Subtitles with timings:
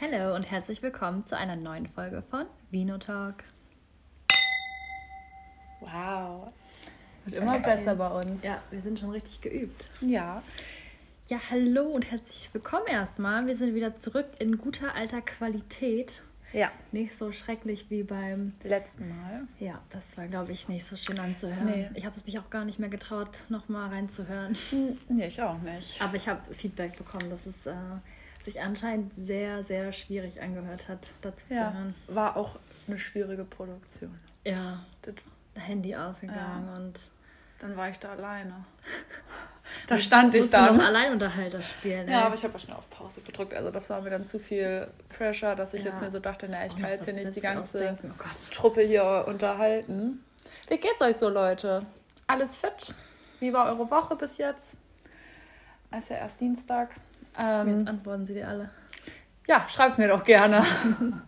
[0.00, 3.34] Hallo und herzlich willkommen zu einer neuen Folge von Vino Talk.
[5.80, 6.52] Wow.
[7.24, 8.44] Wird immer besser bei uns.
[8.44, 9.88] Ja, wir sind schon richtig geübt.
[10.00, 10.40] Ja.
[11.26, 13.48] Ja, hallo und herzlich willkommen erstmal.
[13.48, 16.22] Wir sind wieder zurück in guter alter Qualität.
[16.52, 16.70] Ja.
[16.92, 19.48] Nicht so schrecklich wie beim letzten Mal.
[19.58, 21.66] Ja, das war, glaube ich, nicht so schön anzuhören.
[21.66, 21.90] Nee.
[21.94, 24.56] Ich habe es mich auch gar nicht mehr getraut, nochmal reinzuhören.
[25.08, 26.00] Nee, ich auch nicht.
[26.00, 27.74] Aber ich habe Feedback bekommen, dass es äh,
[28.48, 31.72] sich anscheinend sehr, sehr schwierig angehört hat, dazu zu Ja.
[31.72, 31.94] hören.
[32.08, 34.18] War auch eine schwierige Produktion.
[34.44, 35.14] Ja, Das,
[35.54, 36.74] Handy ausgegangen Ja.
[36.76, 36.94] und
[37.58, 38.64] dann war ich da alleine.
[39.86, 40.82] Da stand ich du noch.
[40.82, 42.08] Alleinunterhalter spielen.
[42.08, 42.24] Ja, ey.
[42.24, 43.52] aber ich habe auch schnell auf Pause gedrückt.
[43.52, 45.90] Also das war mir dann zu viel Pressure, dass ich Ja.
[45.90, 47.98] jetzt mir so dachte, na, ich Und kann jetzt hier nicht die ganze?
[48.02, 48.24] Oh.
[48.50, 50.24] Truppe hier unterhalten.
[50.68, 51.84] Wie geht's euch so, Leute?
[52.26, 52.94] Alles fit?
[53.40, 54.78] Wie war eure Woche bis jetzt?
[55.90, 56.94] Es ist ja erst Dienstag.
[57.38, 58.70] Ähm, Jetzt antworten sie dir alle.
[59.46, 60.64] ja, schreibt mir doch gerne.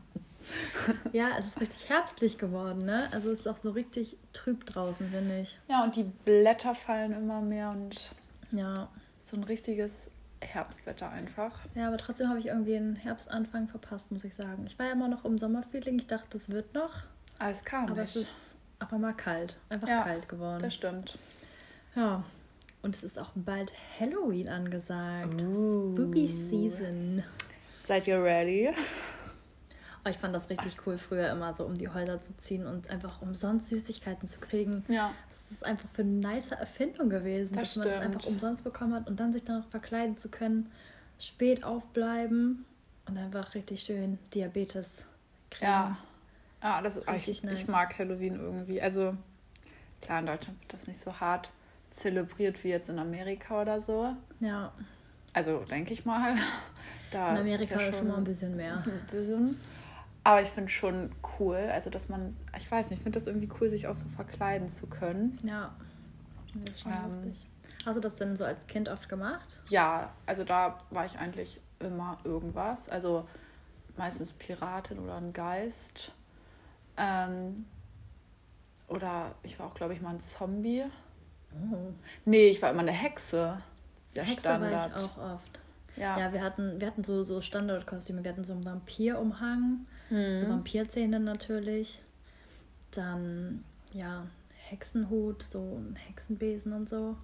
[1.12, 3.06] Ja, es ist richtig herbstlich geworden, ne?
[3.12, 5.56] Also es ist auch so richtig trüb draußen, finde ich.
[5.68, 8.10] Ja, und die Blätter fallen immer mehr und
[8.50, 8.88] Ja.
[9.22, 11.60] so ein richtiges Herbstwetter einfach.
[11.76, 14.64] Ja, aber trotzdem habe ich irgendwie einen Herbstanfang verpasst, muss ich sagen.
[14.66, 15.98] Ich war ja immer noch im Sommerfeeling.
[16.00, 16.94] Ich dachte, das wird noch.
[17.38, 18.26] Aber es kam Aber es nicht.
[18.26, 19.56] ist auf einmal kalt.
[19.68, 20.62] Einfach Ja, kalt geworden.
[20.62, 21.16] Das stimmt.
[21.94, 22.24] Ja.
[22.82, 25.40] Und es ist auch bald Halloween angesagt.
[25.42, 25.92] Uh.
[25.94, 27.22] Spooky Season.
[27.82, 28.70] Seid ihr ready?
[30.04, 32.88] Oh, ich fand das richtig cool, früher immer so um die Häuser zu ziehen und
[32.88, 34.82] einfach umsonst Süßigkeiten zu kriegen.
[34.88, 35.12] Ja.
[35.28, 38.14] Das ist einfach für eine nice Erfindung gewesen, Das dass man das stimmt.
[38.16, 40.72] einfach umsonst bekommen hat und dann sich noch verkleiden zu können,
[41.18, 42.64] spät aufbleiben
[43.06, 45.04] und einfach richtig schön Diabetes
[45.50, 45.66] kriegen.
[45.70, 45.98] Ja.
[46.62, 47.58] Ja, das ist Richtig ich, nice.
[47.58, 48.80] ich mag Halloween irgendwie.
[48.80, 49.14] Also
[50.02, 51.50] klar, in Deutschland wird das nicht so hart
[51.90, 54.14] zelebriert wie jetzt in Amerika oder so.
[54.40, 54.72] Ja,
[55.32, 56.36] Also denke ich mal.
[57.12, 58.84] Da in ist es Amerika ja ist schon mal ein bisschen mehr.
[58.86, 59.60] Ein bisschen.
[60.22, 63.48] Aber ich finde schon cool, also dass man, ich weiß nicht, ich finde das irgendwie
[63.60, 65.36] cool, sich auch so verkleiden zu können.
[65.42, 65.74] Ja,
[66.54, 66.98] das ist schon Ähm.
[67.24, 67.46] lustig.
[67.84, 69.58] Hast du das denn so als Kind oft gemacht?
[69.70, 72.88] Ja, also da war ich eigentlich immer irgendwas.
[72.88, 73.26] Also
[73.96, 76.12] meistens Piratin oder ein Geist.
[76.96, 77.56] Ähm,
[78.86, 80.84] oder ich war auch, glaube ich, mal ein Zombie.
[81.54, 81.92] Oh.
[82.24, 83.58] Nee, ich war immer eine Hexe.
[84.14, 84.72] Der Hexe Standard.
[84.72, 85.60] war ich auch oft.
[85.96, 86.18] Ja.
[86.18, 88.24] Ja, wir hatten, wir hatten so, so Standardkostüme.
[88.24, 90.48] Wir hatten so einen Vampirumhang, so Mhm.
[90.48, 92.02] Vampirzähne natürlich.
[92.92, 94.26] Dann, ja,
[94.68, 97.16] Hexenhut, so ein Hexenbesen und so.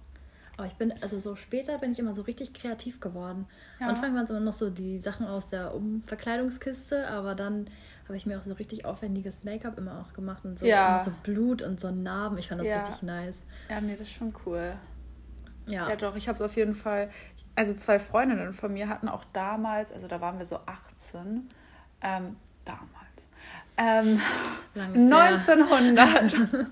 [0.57, 3.45] Aber ich bin, also so später bin ich immer so richtig kreativ geworden.
[3.79, 3.87] Ja.
[3.87, 7.67] Am Anfang waren es immer noch so die Sachen aus der um Verkleidungskiste, aber dann
[8.07, 10.97] habe ich mir auch so richtig aufwendiges Make-up immer auch gemacht und so, Ja.
[10.97, 12.37] und so Blut und so Narben.
[12.37, 12.79] Ich fand das Ja.
[12.81, 13.39] richtig nice.
[13.69, 14.73] ja, nee, das ist schon cool.
[15.67, 15.89] Ja.
[15.89, 17.09] Ja, doch, ich habe es auf jeden Fall.
[17.55, 21.49] Also zwei Freundinnen von mir hatten auch damals, also da waren wir so 18,
[22.01, 23.27] ähm, damals.
[23.79, 24.19] Ähm,
[24.73, 25.23] Langes Jahr.
[25.23, 26.33] 1900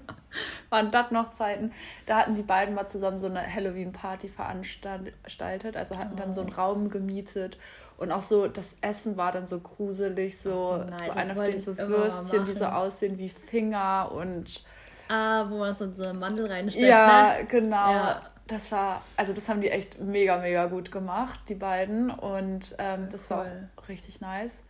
[0.69, 1.71] waren das noch Zeiten.
[2.05, 5.77] Da hatten die beiden mal zusammen so eine Halloween-Party veranstaltet.
[5.77, 7.57] Also hatten dann so einen Raum gemietet.
[7.97, 11.05] Und auch so, das Essen war dann so gruselig, so, Oh, nice.
[11.05, 14.63] so einer von so immer Würstchen, die so aussehen wie Finger und
[15.07, 17.45] Ah, wo man so eine Mandel reinsteckt, ja, ne?
[17.45, 17.91] genau.
[17.93, 18.21] Ja.
[18.47, 22.09] Das war, also das haben die echt mega, mega gut gemacht, die beiden.
[22.11, 23.69] Und ähm, das war Cool.
[23.75, 24.61] auch richtig nice.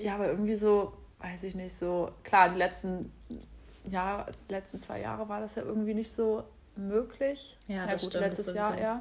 [0.00, 3.12] Ja, aber irgendwie so, weiß ich nicht, so, klar, die letzten,
[3.88, 6.44] ja, die letzten zwei Jahre war das ja irgendwie nicht so
[6.76, 7.56] möglich.
[7.68, 9.00] Ja, das gut, stimmt, letztes das Jahr eher.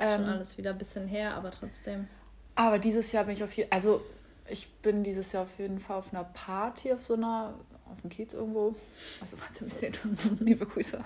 [0.00, 2.08] Schon Ähm, alles wieder ein bisschen her, aber trotzdem.
[2.54, 4.02] Aber dieses Jahr bin ich auf jeden also
[4.48, 7.54] ich bin dieses Jahr auf jeden Fall auf einer Party, auf so einer,
[7.90, 8.74] auf dem Kiez irgendwo.
[9.20, 10.00] Also ihr mich seht,
[10.40, 11.02] liebe Grüße.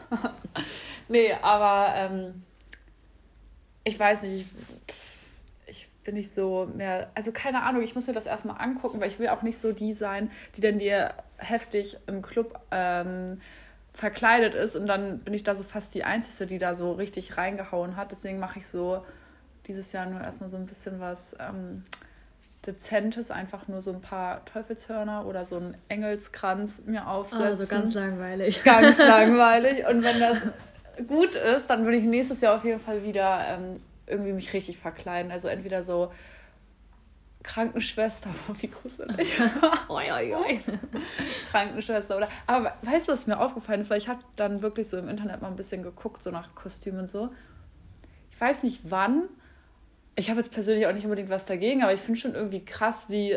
[1.09, 2.43] nee, aber ähm,
[3.85, 4.47] ich weiß nicht,
[5.67, 9.01] ich, ich bin nicht so mehr, also keine Ahnung, ich muss mir das erstmal angucken,
[9.01, 13.41] weil ich will auch nicht so die sein, die dann dir heftig im Club ähm,
[13.93, 17.37] verkleidet ist und dann bin ich da so fast die Einzige, die da so richtig
[17.37, 18.13] reingehauen hat.
[18.13, 19.05] Deswegen mache ich so
[19.69, 21.85] dieses Jahr nur erstmal so ein bisschen was ähm,
[22.67, 27.47] Dezentes, einfach nur so ein paar Teufelshörner oder so einen Engelskranz mir aufsetzen.
[27.47, 28.65] Also ganz langweilig.
[28.65, 29.87] Ganz langweilig.
[29.87, 30.39] Und wenn das
[31.07, 33.75] gut ist, dann würde ich nächstes Jahr auf jeden Fall wieder ähm,
[34.07, 35.31] irgendwie mich richtig verkleiden.
[35.31, 36.11] Also entweder so
[37.45, 38.31] Krankenschwester,
[38.61, 39.41] wie gruselig.
[39.89, 40.61] oi, oi, oi.
[41.51, 42.29] Krankenschwester oder.
[42.47, 43.91] Aber weißt du, was mir aufgefallen ist?
[43.91, 47.01] Weil ich habe dann wirklich so im Internet mal ein bisschen geguckt, so nach Kostümen
[47.01, 47.31] und so.
[48.31, 49.29] Ich weiß nicht wann.
[50.19, 53.07] Ich habe jetzt persönlich auch nicht unbedingt was dagegen, aber ich finde schon irgendwie krass,
[53.09, 53.37] wie.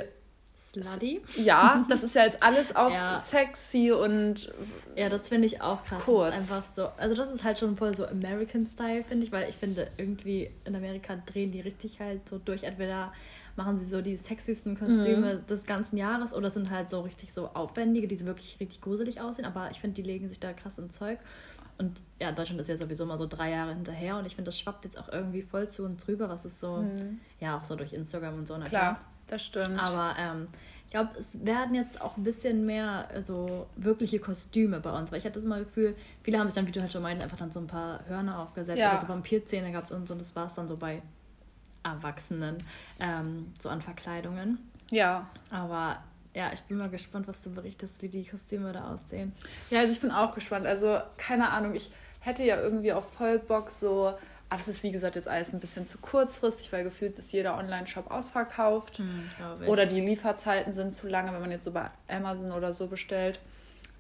[0.72, 1.22] Slutty?
[1.36, 3.16] Ja, das ist ja jetzt alles auch Ja.
[3.18, 4.52] sexy und.
[4.96, 6.02] Ja, das finde ich auch krass.
[6.04, 6.34] Kurz.
[6.34, 9.56] Einfach so, also das ist halt schon voll so American Style, finde ich, weil ich
[9.58, 12.64] finde, irgendwie in Amerika drehen die richtig halt so durch.
[12.64, 13.12] Entweder
[13.58, 15.48] machen sie so die sexiesten Kostüme Mhm.
[15.48, 19.20] des ganzen Jahres oder sind halt so richtig so aufwendige, die so wirklich richtig gruselig
[19.20, 19.46] aussehen.
[19.46, 21.20] Aber ich finde, die legen sich da krass ins Zeug.
[21.82, 24.60] Und ja, Deutschland ist ja sowieso mal so drei Jahre hinterher und ich finde, das
[24.60, 26.86] schwappt jetzt auch irgendwie voll zu uns drüber, was ist so,
[27.40, 28.56] ja, auch so durch Instagram und so.
[28.58, 28.70] Na Mhm.
[28.70, 29.78] Klar, das stimmt.
[29.80, 30.48] aber ähm,
[30.86, 35.20] ich glaube, es werden jetzt auch ein bisschen mehr so wirkliche Kostüme bei uns, weil
[35.20, 37.38] ich hatte das mal Gefühl, viele haben sich dann, wie du halt schon meintest, einfach
[37.38, 38.92] dann so ein paar Hörner aufgesetzt Ja.
[38.92, 40.14] oder so Vampirzähne gehabt und so.
[40.14, 41.02] Und das war es dann so bei
[41.84, 42.58] Erwachsenen,
[43.00, 44.60] ähm, so an Verkleidungen.
[44.92, 45.26] ja.
[45.50, 45.98] Aber
[46.34, 49.34] ja, ich bin mal gespannt, was du berichtest, wie die Kostüme da aussehen.
[49.70, 50.66] Ja, also ich bin auch gespannt.
[50.66, 51.92] Also, keine Ahnung, ich
[52.22, 54.14] hätte ja irgendwie auf voll Bock so.
[54.50, 57.58] Ah, das ist wie gesagt jetzt alles ein bisschen zu kurzfristig, weil gefühlt ist jeder
[57.58, 59.02] Online-Shop ausverkauft.
[59.38, 62.88] glaube Oder die Lieferzeiten sind zu lange, wenn man jetzt so bei Amazon oder so
[62.88, 63.40] bestellt.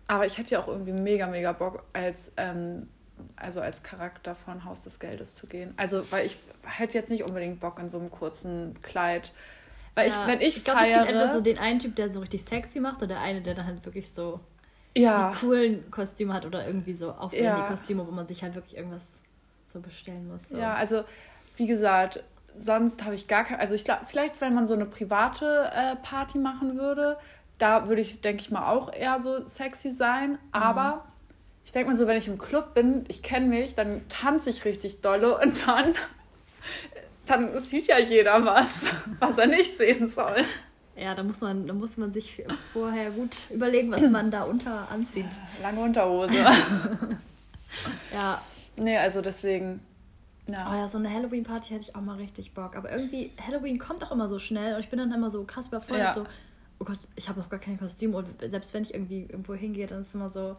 [0.07, 2.89] Aber ich hätte ja auch irgendwie mega, mega Bock, als, ähm,
[3.37, 5.73] also als Charakter von Haus des Geldes zu gehen.
[5.77, 9.31] Also, weil ich hätte jetzt nicht unbedingt Bock in so einem kurzen Kleid.
[9.95, 11.33] Weil ich, Ja, wenn ich, ich glaube, es gibt entweder feiere.
[11.37, 13.85] so den einen Typ, der so richtig sexy macht, oder der eine, der dann halt
[13.85, 14.39] wirklich so
[14.97, 17.67] ja, die coolen Kostüme hat oder irgendwie so aufwendige Ja.
[17.67, 19.07] Kostüme, wo man sich halt wirklich irgendwas
[19.71, 20.49] so bestellen muss.
[20.49, 20.57] So.
[20.57, 21.03] Ja, also
[21.57, 22.23] wie gesagt,
[22.57, 23.59] sonst habe ich gar kein.
[23.59, 27.17] Also ich glaube, vielleicht, wenn man so eine private äh, Party machen würde,
[27.57, 30.39] da würde ich, denke ich mal, auch eher so sexy sein.
[30.51, 31.05] Aber
[31.65, 34.65] ich denke mal so, wenn ich im Club bin, ich kenne mich, dann tanze ich
[34.65, 35.93] richtig dolle und dann,
[37.31, 38.85] dann sieht ja jeder was,
[39.19, 40.43] was er nicht sehen soll.
[40.95, 42.43] Ja, da muss man, da muss man sich
[42.73, 45.25] vorher gut überlegen, was man da unter anzieht.
[45.61, 46.33] Lange Unterhose.
[48.13, 48.41] Ja,
[48.75, 49.79] nee, also deswegen.
[50.49, 50.75] oh Ja.
[50.75, 52.75] ja, so eine Halloween-Party hätte ich auch mal richtig Bock.
[52.75, 55.69] Aber irgendwie, Halloween kommt auch immer so schnell und ich bin dann immer so krass
[55.69, 56.07] überfordert.
[56.07, 56.13] Ja.
[56.13, 56.25] So,
[56.79, 58.13] oh Gott, ich habe noch gar kein Kostüm.
[58.13, 60.57] Und selbst wenn ich irgendwie irgendwo hingehe, dann ist es immer so,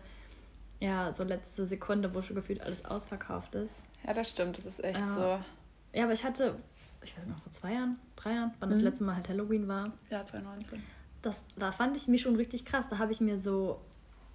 [0.81, 3.83] ja, so letzte Sekunde, wo schon gefühlt alles ausverkauft ist.
[4.07, 5.09] ja, das stimmt, das ist echt Ja.
[5.09, 5.39] so.
[5.93, 6.57] Ja, aber ich hatte,
[7.03, 8.85] ich weiß nicht, noch vor zwei Jahren, drei Jahren, wann das Mhm.
[8.85, 9.93] letzte Mal halt Halloween war.
[10.11, 10.83] Ja, 2019.
[11.23, 12.87] das, da fand ich mich schon richtig krass.
[12.91, 13.81] Da habe ich mir so,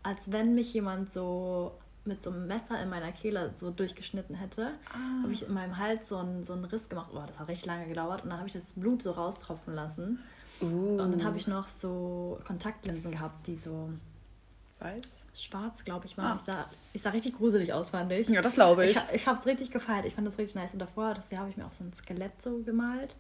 [0.04, 1.74] als wenn mich jemand so
[2.06, 5.24] mit so einem Messer in meiner Kehle so durchgeschnitten hätte, Ah.
[5.24, 7.10] habe ich in meinem Hals so einen, so einen Riss gemacht.
[7.14, 8.24] Oh, das hat richtig lange gedauert.
[8.24, 10.20] Und dann habe ich das Blut so raustropfen lassen.
[10.62, 10.66] Uh.
[11.02, 13.90] Und dann habe ich noch so Kontaktlinsen gehabt, die so
[14.80, 15.24] Weiß?
[15.34, 16.34] schwarz, glaube ich, waren.
[16.34, 16.36] Ah.
[16.38, 18.28] Ich, sah, ich sah richtig gruselig aus, fand ich.
[18.28, 18.98] Ja, das glaube ich.
[18.98, 20.06] Ich, ich habe es richtig gefeiert.
[20.06, 20.74] Ich fand das richtig nice.
[20.74, 23.16] Und davor, das Jahr habe ich mir auch so ein Skelett so gemalt.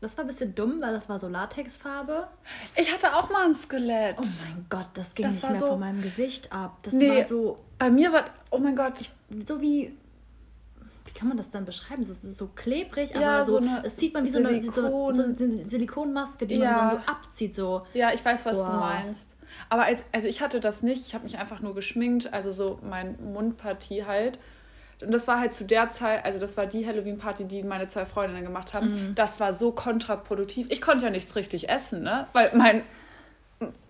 [0.00, 2.26] Das war ein bisschen dumm, weil das war so Latexfarbe.
[2.74, 4.16] Ich hatte auch mal ein Skelett.
[4.18, 6.78] Oh mein Gott, das ging Das nicht war mehr so- von meinem Gesicht ab.
[6.82, 7.10] Das Nee.
[7.18, 9.10] war so, Bei mir war, oh mein Gott,
[9.46, 9.94] so wie,
[11.04, 12.06] wie kann man das dann beschreiben?
[12.08, 14.50] Das ist so klebrig, aber Ja, so, so eine es zieht man wie so eine,
[14.54, 16.70] wie so, Silikon- so eine Silikonmaske, die Ja.
[16.72, 17.54] man dann so abzieht.
[17.54, 17.86] So.
[17.92, 18.78] ja, ich weiß, was du Boah.
[18.80, 19.26] meinst.
[19.68, 22.78] Aber als, also ich hatte das nicht, ich habe mich einfach nur geschminkt, also so
[22.82, 24.38] mein Mundpartie halt.
[25.00, 28.04] Und das war halt zu der Zeit, also das war die Halloween-Party, die meine zwei
[28.04, 29.08] Freundinnen gemacht haben.
[29.10, 29.14] Mhm.
[29.14, 30.66] Das war so kontraproduktiv.
[30.70, 32.26] Ich konnte ja nichts richtig essen, ne?
[32.34, 32.82] Weil mein,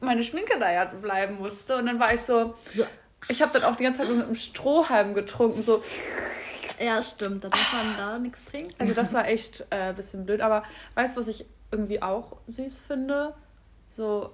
[0.00, 1.76] meine Schminke da ja bleiben musste.
[1.76, 2.84] Und dann war ich so, So.
[3.28, 5.82] ich habe dann auch die ganze Zeit nur mit einem Strohhalm getrunken, so.
[6.78, 8.72] Ja, stimmt, da darf man da nichts trinken.
[8.78, 10.40] Also das war echt äh, ein bisschen blöd.
[10.40, 10.62] Aber
[10.94, 13.34] weißt du, was ich irgendwie auch süß finde?
[13.90, 14.30] So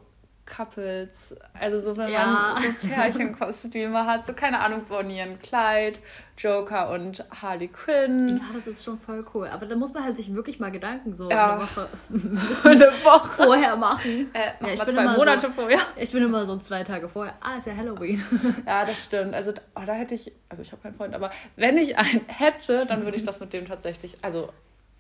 [0.46, 2.26] Couples, also so wenn Ja.
[2.54, 5.98] man so Pärchenkostüme hat, so keine Ahnung, Bonnie und Clyde,
[6.38, 8.38] Joker und Harley Quinn.
[8.38, 9.48] Ja, das ist schon voll cool.
[9.48, 11.54] Aber da muss man halt sich wirklich mal Gedanken so Ja.
[11.54, 11.88] eine Woche
[12.64, 13.28] Eine Woche.
[13.44, 14.30] vorher machen.
[14.32, 15.80] Äh, mach Ja, ich bin zwei immer so- Monate vorher.
[15.96, 17.34] Ich bin immer so zwei Tage vorher.
[17.40, 18.22] Ah, ist ja Halloween.
[18.66, 19.34] Ja, das stimmt.
[19.34, 22.86] Also oh, da hätte ich, also ich habe keinen Freund, aber wenn ich einen hätte,
[22.86, 24.50] dann würde ich das mit dem tatsächlich, also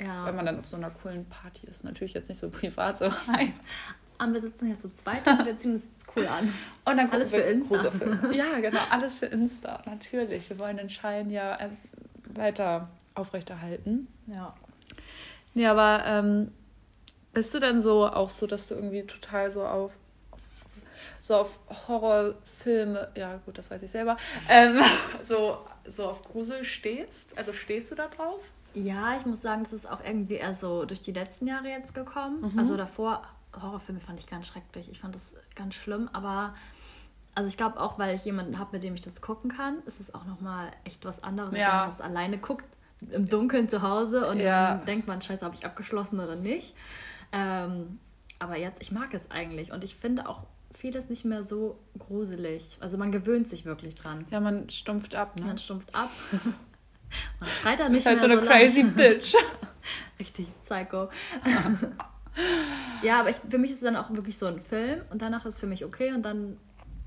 [0.00, 0.26] Ja.
[0.26, 3.10] wenn man dann auf so einer coolen Party ist, natürlich jetzt nicht so privat, so
[3.28, 3.52] hi.
[4.18, 6.52] Ah, wir sitzen hier zu zweit und wir ziehen uns jetzt cool an.
[6.84, 7.76] Und dann Alles für Insta.
[7.76, 8.20] Gruselfilme.
[8.34, 10.48] Ja, genau, alles für Insta, natürlich.
[10.48, 11.68] Wir wollen den Schein ja äh,
[12.34, 14.08] weiter aufrechterhalten.
[14.26, 14.54] Ja.
[15.54, 16.52] Nee, aber ähm,
[17.32, 19.92] bist du denn so auch so, dass du irgendwie total so auf
[21.20, 21.58] so auf
[21.88, 24.16] Horrorfilme, ja gut, das weiß ich selber,
[24.48, 24.80] ähm,
[25.24, 27.36] so, so auf Grusel stehst?
[27.36, 28.38] Also stehst du da drauf?
[28.74, 31.94] Ja, ich muss sagen, das ist auch irgendwie eher so durch die letzten Jahre jetzt
[31.94, 32.52] gekommen.
[32.52, 32.58] Mhm.
[32.58, 33.22] Also davor,
[33.62, 34.90] Horrorfilme fand ich ganz schrecklich.
[34.90, 36.54] Ich fand das ganz schlimm, aber
[37.34, 40.00] also ich glaube auch, weil ich jemanden habe, mit dem ich das gucken kann, ist
[40.00, 41.66] es auch nochmal echt was anderes, Ja.
[41.66, 42.66] wenn man das alleine guckt,
[43.10, 44.76] im Dunkeln zu Hause und Ja.
[44.76, 46.74] dann denkt man, scheiße, habe ich abgeschlossen oder nicht.
[47.32, 47.98] Ähm,
[48.38, 50.44] aber jetzt, ich mag es eigentlich und ich finde auch
[50.74, 52.78] vieles nicht mehr so gruselig.
[52.80, 54.26] Also man gewöhnt sich wirklich dran.
[54.30, 55.44] Ja, man stumpft ab, ne?
[55.46, 56.10] Man stumpft ab.
[57.40, 59.34] Man schreit dann Das nicht halt so mehr eine so crazy bitch.
[60.18, 61.08] Richtig psycho.
[63.02, 65.46] ja, aber ich, für mich ist es dann auch wirklich so ein Film und danach
[65.46, 66.58] ist es für mich okay und dann.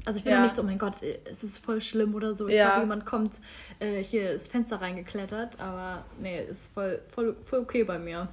[0.05, 0.41] Also ich bin Ja.
[0.41, 2.47] nicht so, oh mein Gott, es ist voll schlimm oder so.
[2.47, 2.67] Ich Ja.
[2.67, 3.33] glaube, jemand kommt
[3.79, 8.29] äh, hier ins Fenster reingeklettert, aber nee, ist voll, voll, voll okay bei mir.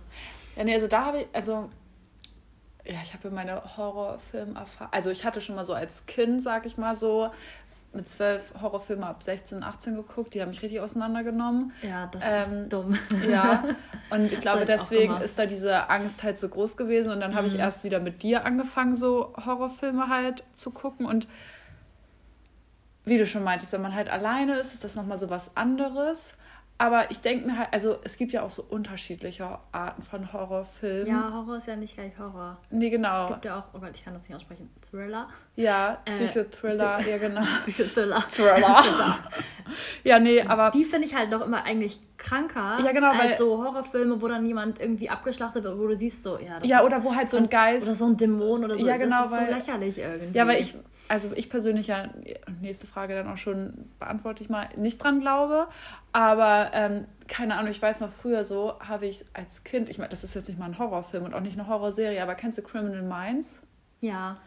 [0.54, 1.68] Ja, nee, also da habe ich, also
[2.84, 4.92] ja, ich habe meine Horrorfilm-Erfahrung.
[4.92, 7.30] Also ich hatte schon mal so als Kind, sag ich mal so,
[7.96, 10.34] mit zwölf Horrorfilme ab 16, 18 geguckt.
[10.34, 11.72] Die haben mich richtig auseinandergenommen.
[11.82, 12.98] Ja, das ist ähm, dumm.
[13.28, 13.64] Ja,
[14.10, 17.10] und ich glaube, deswegen ist da diese Angst halt so groß gewesen.
[17.10, 17.54] Und dann habe mhm.
[17.54, 21.06] ich erst wieder mit dir angefangen, so Horrorfilme halt zu gucken.
[21.06, 21.26] Und
[23.04, 26.34] wie du schon meintest, wenn man halt alleine ist, ist das nochmal so was anderes.
[26.78, 31.06] Aber ich denke mir halt, also es gibt ja auch so unterschiedliche Arten von Horrorfilmen.
[31.06, 32.58] Ja, Horror ist ja nicht gleich Horror.
[32.70, 33.24] Nee, genau.
[33.24, 35.28] Es gibt ja auch, oh Gott, ich kann das nicht aussprechen, Thriller.
[35.54, 37.40] Ja, äh, Psychothriller, äh, ja genau.
[37.66, 38.22] Psychothriller.
[38.30, 39.18] Thriller.
[40.04, 40.70] ja, nee, aber...
[40.70, 44.44] Die finde ich halt doch immer eigentlich kranker ja, genau, als so Horrorfilme, wo dann
[44.44, 47.38] jemand irgendwie abgeschlachtet wird, wo du siehst so, ja, das Ja, oder wo halt so
[47.38, 47.86] ein Geist...
[47.86, 48.86] Oder so ein Dämon oder so.
[48.86, 50.36] Ja, genau, das ist weil, so lächerlich irgendwie.
[50.36, 50.74] Ja, weil ich
[51.08, 52.08] also ich persönlich ja,
[52.60, 55.68] nächste Frage dann auch schon beantworte ich mal, nicht dran glaube.
[56.12, 60.10] Aber ähm, keine Ahnung, ich weiß noch früher so, habe ich als Kind, ich meine,
[60.10, 62.62] das ist jetzt nicht mal ein Horrorfilm und auch nicht eine Horrorserie, aber kennst du
[62.62, 63.60] Criminal Minds?
[64.00, 64.38] Ja.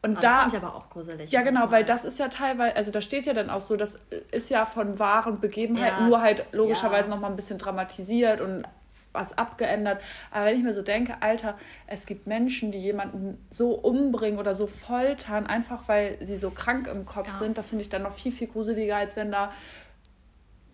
[0.00, 1.30] Und oh, da, das fand ich aber auch gruselig.
[1.32, 3.98] Ja, genau, weil das ist ja teilweise, also da steht ja dann auch so, das
[4.30, 6.06] ist ja von wahren Begebenheiten, ja.
[6.06, 7.14] nur halt logischerweise ja.
[7.14, 8.64] nochmal ein bisschen dramatisiert und
[9.12, 10.00] was abgeändert.
[10.30, 14.54] Aber wenn ich mir so denke, Alter, es gibt Menschen, die jemanden so umbringen oder
[14.54, 17.32] so foltern, einfach weil sie so krank im Kopf ja.
[17.34, 19.52] sind, das finde ich dann noch viel, viel gruseliger, als wenn da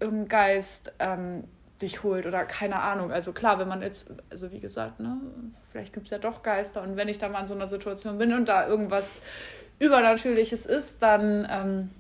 [0.01, 1.45] irgendein Geist ähm,
[1.81, 3.13] dich holt oder keine Ahnung.
[3.13, 5.17] Also klar, wenn man jetzt, also wie gesagt, ne,
[5.71, 8.19] vielleicht gibt es ja doch Geister und wenn ich da mal in so einer Situation
[8.19, 9.23] bin und da irgendwas
[9.79, 11.91] Übernatürliches ist, dann ähm,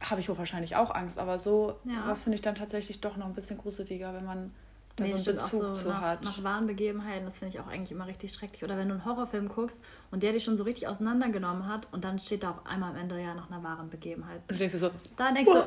[0.00, 1.18] habe ich wahrscheinlich auch Angst.
[1.18, 2.04] Aber so, ja.
[2.06, 4.52] was finde ich dann tatsächlich doch noch ein bisschen gruseliger, wenn man
[4.96, 6.24] da nee, so einen Bezug so zu nach, hat.
[6.24, 8.62] Nach wahren Begebenheiten, das finde ich auch eigentlich immer richtig schrecklich.
[8.62, 9.82] Oder wenn du einen Horrorfilm guckst
[10.12, 12.96] und der dich schon so richtig auseinandergenommen hat und dann steht da auf einmal am
[12.96, 14.40] Ende ja nach einer wahren Begebenheit.
[14.42, 15.58] Und du denkst dir so, da denkst du.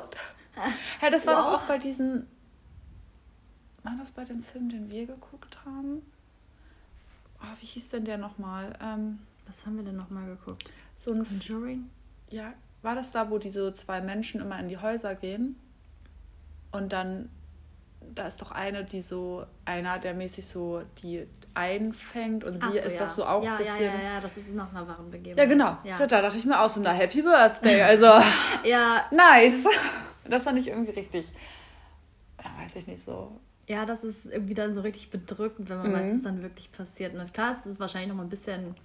[1.01, 1.46] Ja, das war wow.
[1.46, 2.27] doch auch bei diesen.
[3.84, 6.01] War das bei dem Film, den wir geguckt haben?
[7.41, 8.77] Oh, wie hieß denn der nochmal?
[8.81, 10.72] Ähm, Was haben wir denn nochmal geguckt?
[10.98, 11.89] So ein Conjuring?
[12.29, 15.57] Ja, war das da, wo diese zwei Menschen immer in die Häuser gehen
[16.72, 17.29] und dann
[18.01, 22.74] da ist doch eine, die so, einer, der mäßig so die einfängt und sie so,
[22.74, 23.06] ist ja.
[23.06, 23.86] doch so auch ja, ein bisschen.
[23.86, 25.38] Ja, ja, ja, das ist noch eine wahren Begebenheit.
[25.38, 25.77] Ja, genau.
[25.84, 26.06] Ja.
[26.06, 27.82] Da dachte ich mir auch so, na, Happy Birthday.
[27.82, 28.06] Also,
[28.63, 29.06] ja.
[29.12, 29.66] Nice.
[30.25, 31.27] Das fand ich irgendwie richtig,
[32.44, 33.39] ja, weiß ich nicht so.
[33.68, 35.96] Ja, das ist irgendwie dann so richtig bedrückend, wenn man mhm.
[35.96, 37.13] weiß, was dann wirklich passiert.
[37.13, 38.75] Und klar, es ist wahrscheinlich noch mal ein bisschen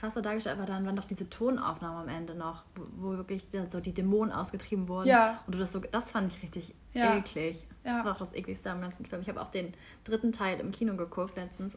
[0.00, 3.80] krasser dargestellt, aber dann waren doch diese Tonaufnahmen am Ende noch, wo, wo wirklich so
[3.80, 5.08] die Dämonen ausgetrieben wurden.
[5.08, 5.42] Ja.
[5.46, 7.16] Und du das so, das fand ich richtig ja.
[7.16, 7.66] eklig.
[7.84, 7.96] Ja.
[7.96, 9.20] Das war auch das ekligste am ganzen Film.
[9.20, 11.76] Ich habe auch den dritten Teil im Kino geguckt letztens.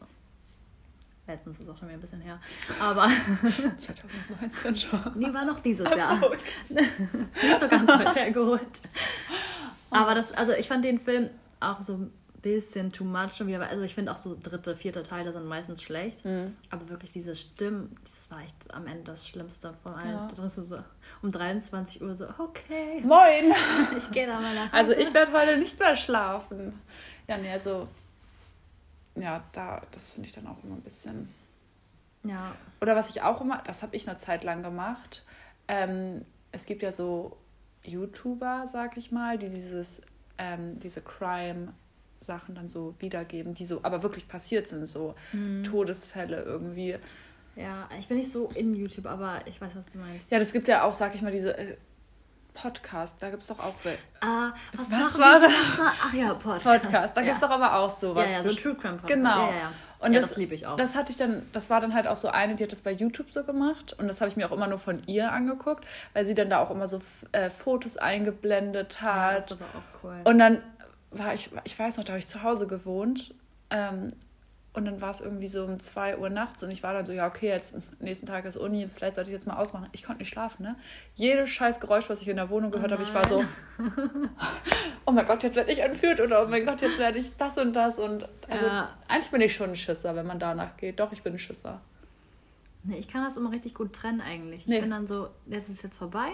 [1.26, 2.40] Letztens ist auch schon wieder ein bisschen her.
[2.80, 3.06] Aber.
[3.76, 5.12] 2019 schon.
[5.16, 6.22] Nee, war noch dieses Ach, Jahr.
[6.22, 6.38] Okay.
[6.68, 8.80] Nicht so ganz weit hergeholt.
[9.90, 12.10] Aber das, also ich fand den Film auch so
[12.44, 13.66] bisschen too much schon wieder.
[13.66, 16.26] Also ich finde auch so dritte, vierte Teile sind meistens schlecht.
[16.26, 16.54] Mhm.
[16.70, 20.12] Aber wirklich diese Stimmen, das war echt am Ende das Schlimmste von allen.
[20.12, 20.28] Ja.
[20.36, 20.78] Da so
[21.22, 23.00] um 23 Uhr so, okay.
[23.02, 23.54] Moin!
[23.96, 25.00] ich gehe da mal nach also Hause.
[25.00, 26.78] Also ich werde heute nicht mehr schlafen.
[27.26, 27.88] Ja, nee, also
[29.14, 31.32] ja, da, das finde ich dann auch immer ein bisschen.
[32.24, 32.54] Ja.
[32.82, 35.24] Oder was ich auch immer, das habe ich eine Zeit lang gemacht.
[35.66, 37.38] Ähm, es gibt ja so
[37.84, 40.02] YouTuber, sag ich mal, die dieses,
[40.36, 41.72] ähm, diese Crime
[42.24, 45.64] Sachen dann so wiedergeben, die so aber wirklich passiert sind, so mhm.
[45.64, 46.96] Todesfälle irgendwie.
[47.56, 50.30] Ja, ich bin nicht so in YouTube, aber ich weiß, was du meinst.
[50.30, 51.76] Ja, das gibt ja auch, sag ich mal, diese äh,
[52.52, 53.74] Podcast, da gibt es doch auch.
[54.20, 55.52] Ah, was, was war das?
[55.78, 56.64] Ach ja, Podcast.
[56.64, 57.26] Podcast, da ja.
[57.26, 58.30] gibt es doch aber auch sowas.
[58.30, 59.08] Ja, ja, so True Crime Podcast.
[59.08, 59.46] Genau.
[59.46, 59.72] Ja, ja, ja.
[60.04, 60.76] Und ja, das, das liebe ich auch.
[60.76, 62.92] Das hatte ich dann, das war dann halt auch so eine, die hat das bei
[62.92, 66.26] YouTube so gemacht und das habe ich mir auch immer nur von ihr angeguckt, weil
[66.26, 67.00] sie dann da auch immer so
[67.32, 69.32] äh, Fotos eingeblendet hat.
[69.32, 70.20] Ja, das ist aber auch cool.
[70.24, 70.62] Und dann
[71.18, 73.34] war ich, ich weiß noch, da habe ich zu Hause gewohnt.
[73.70, 74.12] Ähm,
[74.74, 77.12] und dann war es irgendwie so um 2 Uhr nachts und ich war dann so,
[77.12, 79.88] ja, okay, jetzt nächsten Tag ist Uni, vielleicht sollte ich jetzt mal ausmachen.
[79.92, 80.74] Ich konnte nicht schlafen, ne?
[81.14, 83.44] Jedes scheiß Geräusch, was ich in der Wohnung gehört oh habe, ich war so,
[85.06, 87.56] oh mein Gott, jetzt werde ich entführt oder oh mein Gott, jetzt werde ich das
[87.56, 88.00] und das.
[88.00, 88.90] Und also ja.
[89.06, 90.98] eigentlich bin ich schon ein Schisser, wenn man danach geht.
[90.98, 91.80] Doch, ich bin ein Schisser.
[92.82, 94.66] Nee, ich kann das immer richtig gut trennen eigentlich.
[94.66, 94.76] Nee.
[94.76, 96.30] Ich bin dann so, jetzt ist jetzt vorbei,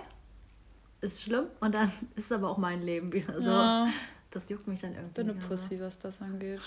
[1.03, 3.51] ist schlimm und dann ist es aber auch mein Leben wieder so.
[3.51, 3.89] Ja.
[4.31, 5.09] Das juckt mich dann irgendwie.
[5.09, 6.61] Ich bin eine Pussy, was das angeht.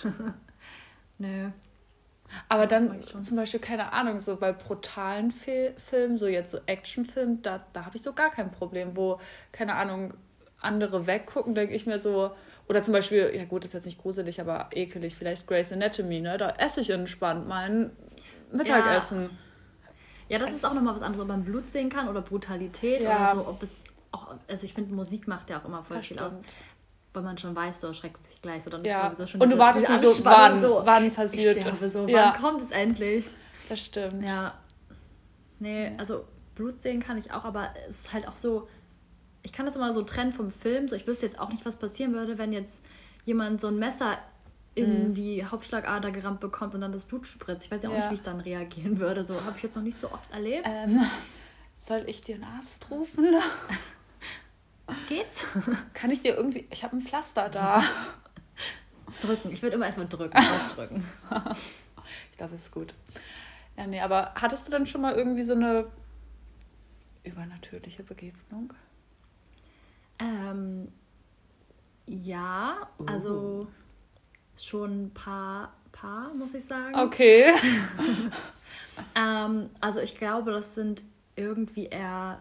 [1.18, 1.50] Nö.
[2.50, 7.42] Aber dann zum Beispiel, keine Ahnung, so bei brutalen Fil Filmen, so jetzt so Actionfilmen,
[7.42, 9.20] da, da habe ich so gar kein Problem, wo,
[9.52, 10.14] keine Ahnung,
[10.60, 12.32] andere weggucken, denke ich mir so,
[12.68, 16.22] oder zum Beispiel, ja gut, das ist jetzt nicht gruselig, aber ekelig, vielleicht Grey's Anatomy,
[16.22, 16.38] ne?
[16.38, 17.92] Da esse ich entspannt mein
[18.52, 19.24] Mittagessen.
[20.30, 22.22] Ja, ja das also, ist auch nochmal was anderes, ob man Blut sehen kann oder
[22.22, 23.34] Brutalität ja.
[23.34, 26.20] oder so, ob es auch, also ich finde, Musik macht ja auch immer voll viel
[26.20, 26.38] aus.
[27.14, 28.64] Weil man schon weiß, du erschreckst dich gleich.
[28.64, 29.08] So, dann ja.
[29.08, 31.94] ist sowieso schon und du wartest nur so, wann, so, wann passiert es.
[31.94, 32.34] So, ja.
[32.34, 33.26] Wann kommt es endlich?
[33.70, 34.28] Das stimmt.
[34.28, 34.54] Ja.
[35.60, 38.68] Nee, also Blut sehen kann ich auch, aber es ist halt auch so,
[39.44, 40.88] ich kann das immer so trennen vom Film.
[40.88, 42.84] So, ich wüsste jetzt auch nicht, was passieren würde, wenn jetzt
[43.24, 44.18] jemand so ein Messer
[44.76, 45.14] in mhm.
[45.14, 47.66] die Hauptschlagader gerammt bekommt und dann das Blut spritzt.
[47.66, 48.00] Ich weiß ja auch ja.
[48.00, 49.24] nicht, wie ich dann reagieren würde.
[49.24, 50.66] So habe ich jetzt noch nicht so oft erlebt.
[50.68, 51.02] Ähm,
[51.76, 53.26] soll ich dir einen Arzt rufen?
[55.08, 55.46] Geht's?
[55.94, 56.68] Kann ich dir irgendwie.
[56.72, 57.84] Ich habe ein Pflaster da.
[59.22, 59.52] drücken.
[59.52, 61.06] Ich würde immer erstmal drücken, aufdrücken.
[62.32, 62.94] ich glaube, das ist gut.
[63.78, 65.88] Ja, nee, aber hattest du dann schon mal irgendwie so eine
[67.24, 68.74] übernatürliche Begegnung?
[70.20, 70.92] Ähm,
[72.06, 73.06] ja, uh.
[73.06, 73.68] also
[74.60, 76.96] schon ein paar, paar, muss ich sagen.
[76.96, 77.46] Okay.
[79.16, 81.02] ähm, also ich glaube, das sind
[81.36, 82.40] irgendwie eher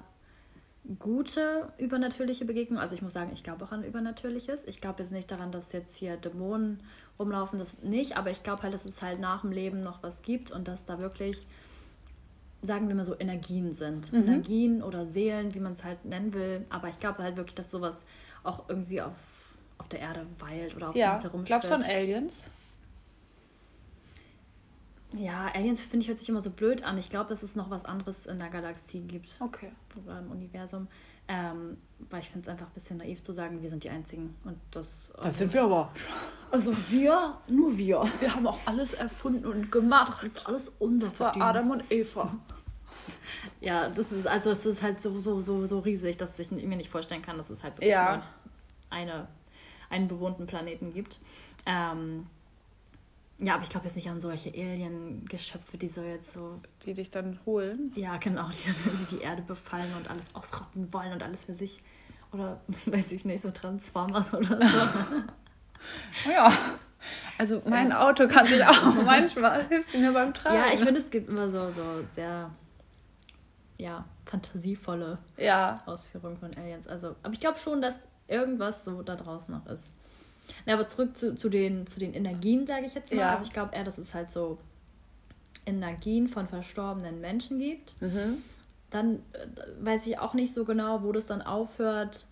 [0.98, 2.82] gute übernatürliche Begegnungen.
[2.82, 4.64] Also ich muss sagen, ich glaube auch an Übernatürliches.
[4.66, 6.80] Ich glaube jetzt nicht daran, dass jetzt hier Dämonen
[7.18, 10.22] rumlaufen, das nicht, aber ich glaube halt, dass es halt nach dem Leben noch was
[10.22, 11.46] gibt und dass da wirklich,
[12.62, 14.12] sagen wir mal so, Energien sind.
[14.12, 14.22] Mhm.
[14.22, 16.66] Energien oder Seelen, wie man es halt nennen will.
[16.68, 18.02] Aber ich glaube halt wirklich, dass sowas
[18.42, 21.14] auch irgendwie auf, auf der Erde weilt oder auf ja.
[21.14, 21.60] uns herumsteht.
[21.60, 22.42] Glaubst du an Aliens?
[25.14, 26.98] Ja, Aliens finde ich hört sich immer so blöd an.
[26.98, 29.28] Ich glaube, dass es noch was anderes in der Galaxie gibt.
[29.40, 29.72] Okay.
[30.04, 30.88] Oder im Universum.
[31.28, 31.78] Ähm,
[32.10, 34.34] weil ich finde es einfach ein bisschen naiv zu sagen, wir sind die Einzigen.
[34.44, 35.12] Und das.
[35.22, 35.92] Das sind wir aber.
[36.50, 38.04] Also wir, nur wir.
[38.20, 40.08] Wir haben auch alles erfunden und gemacht.
[40.08, 42.34] Das ist alles unser das war Adam und Eva.
[43.60, 46.76] ja, das ist, also es ist halt so, so, so, so riesig, dass ich mir
[46.76, 48.16] nicht vorstellen kann, dass es halt wirklich ja.
[48.16, 48.24] nur
[48.90, 49.28] eine,
[49.90, 51.20] einen bewohnten Planeten gibt.
[51.64, 52.26] Ähm,
[53.38, 56.60] ja, aber ich glaube jetzt nicht an solche Alien-Geschöpfe, die so jetzt so.
[56.84, 57.92] Die dich dann holen?
[57.96, 61.54] Ja, genau, die dann irgendwie die Erde befallen und alles ausrotten wollen und alles für
[61.54, 61.80] sich.
[62.32, 66.30] Oder weiß ich nicht, so Transformers oder so.
[66.30, 66.52] ja.
[67.36, 67.94] Also mein äh.
[67.94, 70.54] Auto kann sich auch manchmal hilft sie mir beim Tragen.
[70.54, 71.82] Ja, ich finde, es gibt immer so, so
[72.14, 72.50] sehr
[73.78, 75.82] ja, fantasievolle ja.
[75.86, 76.86] Ausführungen von Aliens.
[76.86, 79.84] Also, aber ich glaube schon, dass irgendwas so da draußen noch ist.
[80.66, 83.20] Na, aber zurück zu, zu, den, zu den Energien, sage ich jetzt mal.
[83.20, 83.30] Ja.
[83.32, 84.58] Also ich glaube eher, dass es halt so
[85.66, 88.00] Energien von verstorbenen Menschen gibt.
[88.00, 88.38] Mhm.
[88.90, 89.46] Dann äh,
[89.80, 92.26] weiß ich auch nicht so genau, wo das dann aufhört,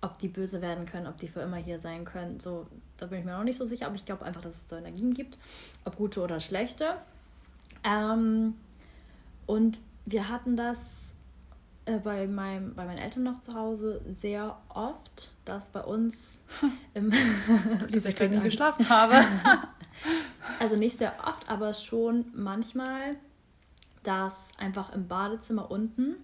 [0.00, 2.38] ob die böse werden können, ob die für immer hier sein können.
[2.40, 2.66] So,
[2.96, 4.76] da bin ich mir noch nicht so sicher, aber ich glaube einfach, dass es so
[4.76, 5.38] Energien gibt,
[5.84, 6.94] ob gute oder schlechte.
[7.84, 8.54] Ähm,
[9.46, 11.14] und wir hatten das
[11.86, 16.14] äh, bei, meinem, bei meinen Eltern noch zu Hause sehr oft, dass bei uns
[17.90, 19.14] dass ich nicht geschlafen habe.
[20.58, 23.16] also nicht sehr oft, aber schon manchmal,
[24.02, 26.16] dass einfach im Badezimmer unten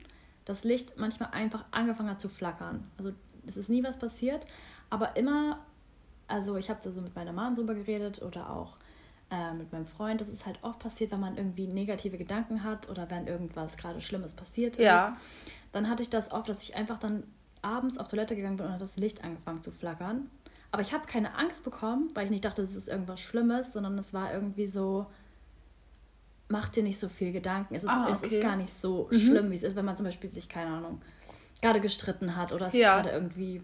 [0.44, 2.90] das Licht manchmal einfach angefangen hat zu flackern.
[2.98, 3.12] Also
[3.46, 4.46] es ist nie was passiert,
[4.90, 5.58] aber immer,
[6.28, 8.76] also ich habe da so mit meiner Mom drüber geredet oder auch
[9.30, 12.88] äh, mit meinem Freund, das ist halt oft passiert, wenn man irgendwie negative Gedanken hat
[12.88, 15.08] oder wenn irgendwas gerade Schlimmes passiert ja.
[15.08, 15.16] ist.
[15.72, 17.24] Dann hatte ich das oft, dass ich einfach dann
[17.64, 20.30] abends auf Toilette gegangen bin und hat das Licht angefangen zu flackern.
[20.70, 23.96] Aber ich habe keine Angst bekommen, weil ich nicht dachte, es ist irgendwas Schlimmes, sondern
[23.98, 25.06] es war irgendwie so,
[26.48, 27.74] mach dir nicht so viel Gedanken.
[27.74, 28.12] Es ist, ah, okay.
[28.12, 29.16] es ist gar nicht so mhm.
[29.16, 31.00] schlimm, wie es ist, wenn man zum Beispiel sich, keine Ahnung,
[31.62, 32.96] gerade gestritten hat oder es ja.
[32.96, 33.62] gerade irgendwie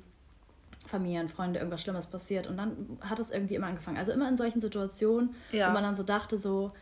[0.87, 2.47] Familien, Freunde, irgendwas Schlimmes passiert.
[2.47, 3.97] Und dann hat es irgendwie immer angefangen.
[3.97, 5.69] Also immer in solchen Situationen, ja.
[5.69, 6.73] wo man dann so dachte, so,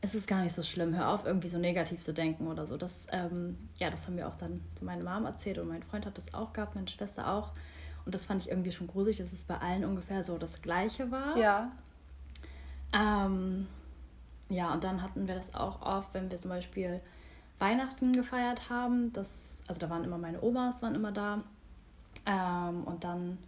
[0.00, 2.76] es ist gar nicht so schlimm, hör auf, irgendwie so negativ zu denken oder so.
[2.76, 6.06] Das, ähm, ja, das haben wir auch dann zu meiner Mom erzählt und mein Freund
[6.06, 7.52] hat das auch gehabt, meine Schwester auch.
[8.04, 11.10] Und das fand ich irgendwie schon gruselig, dass es bei allen ungefähr so das Gleiche
[11.10, 11.36] war.
[11.36, 11.72] Ja.
[12.92, 13.66] Ähm,
[14.48, 17.00] ja, und dann hatten wir das auch oft, wenn wir zum Beispiel
[17.58, 19.12] Weihnachten gefeiert haben.
[19.12, 21.42] Das, also da waren immer meine Omas, waren immer da.
[22.26, 23.38] Ähm, und dann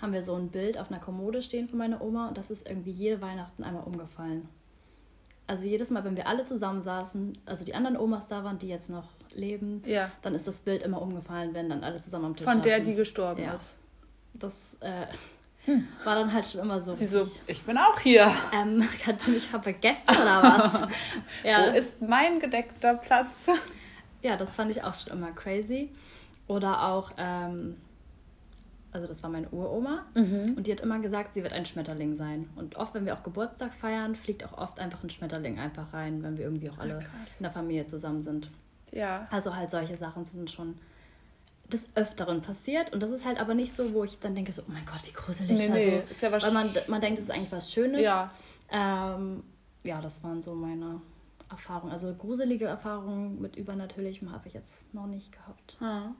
[0.00, 2.68] haben wir so ein Bild auf einer Kommode stehen von meiner Oma und das ist
[2.68, 4.48] irgendwie jede Weihnachten einmal umgefallen.
[5.46, 8.68] Also jedes Mal, wenn wir alle zusammen saßen, also die anderen Omas da waren, die
[8.68, 10.10] jetzt noch leben, ja.
[10.22, 12.94] dann ist das Bild immer umgefallen, wenn dann alle zusammen am Tisch Von der, die
[12.94, 13.54] gestorben ja.
[13.54, 13.74] ist.
[14.34, 15.06] Das äh,
[15.64, 15.86] hm.
[16.04, 16.92] war dann halt schon immer so.
[16.92, 18.32] Sie so, ich bin auch hier.
[18.52, 20.88] Ähm, kannst du mich vergessen oder was?
[21.44, 21.66] ja.
[21.66, 23.46] Wo ist mein gedeckter Platz?
[24.22, 25.90] Ja, das fand ich auch schon immer crazy.
[26.46, 27.76] Oder auch, ähm,
[28.92, 30.54] also das war meine Uroma, mhm.
[30.56, 32.48] und die hat immer gesagt, sie wird ein Schmetterling sein.
[32.56, 36.22] Und oft, wenn wir auch Geburtstag feiern, fliegt auch oft einfach ein Schmetterling einfach rein,
[36.22, 37.38] wenn wir irgendwie auch alle Krass.
[37.38, 38.50] in der Familie zusammen sind.
[38.92, 39.26] Ja.
[39.30, 40.74] Also halt solche Sachen sind schon
[41.72, 42.92] des Öfteren passiert.
[42.92, 45.00] Und das ist halt aber nicht so, wo ich dann denke, so, oh mein Gott,
[45.06, 45.58] wie gruselig.
[45.58, 48.02] Nee, also, nee, ist ja was weil man, man denkt, es ist eigentlich was Schönes.
[48.02, 48.30] Ja.
[48.70, 49.42] Ähm,
[49.82, 51.00] ja, das waren so meine
[51.50, 51.92] Erfahrungen.
[51.92, 55.76] Also gruselige Erfahrungen mit Übernatürlichem habe ich jetzt noch nicht gehabt.
[55.78, 56.14] Hm.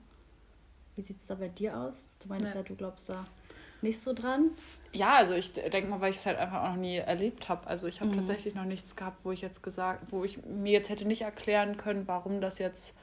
[0.96, 2.14] Wie sieht es da bei dir aus?
[2.20, 2.54] Du meinst nee.
[2.54, 3.26] ja, du glaubst da.
[3.80, 4.50] nicht so dran?
[4.92, 7.66] Ja, also ich denke mal, weil ich es halt einfach auch noch nie erlebt habe.
[7.66, 8.16] Also ich habe Mhm.
[8.16, 11.76] tatsächlich noch nichts gehabt, wo ich jetzt gesagt, wo ich mir jetzt hätte nicht erklären
[11.78, 12.94] können, warum das jetzt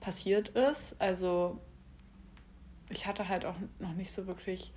[0.00, 0.96] passiert ist.
[1.00, 1.58] Also
[2.90, 4.72] ich hatte halt auch noch nicht so wirklich.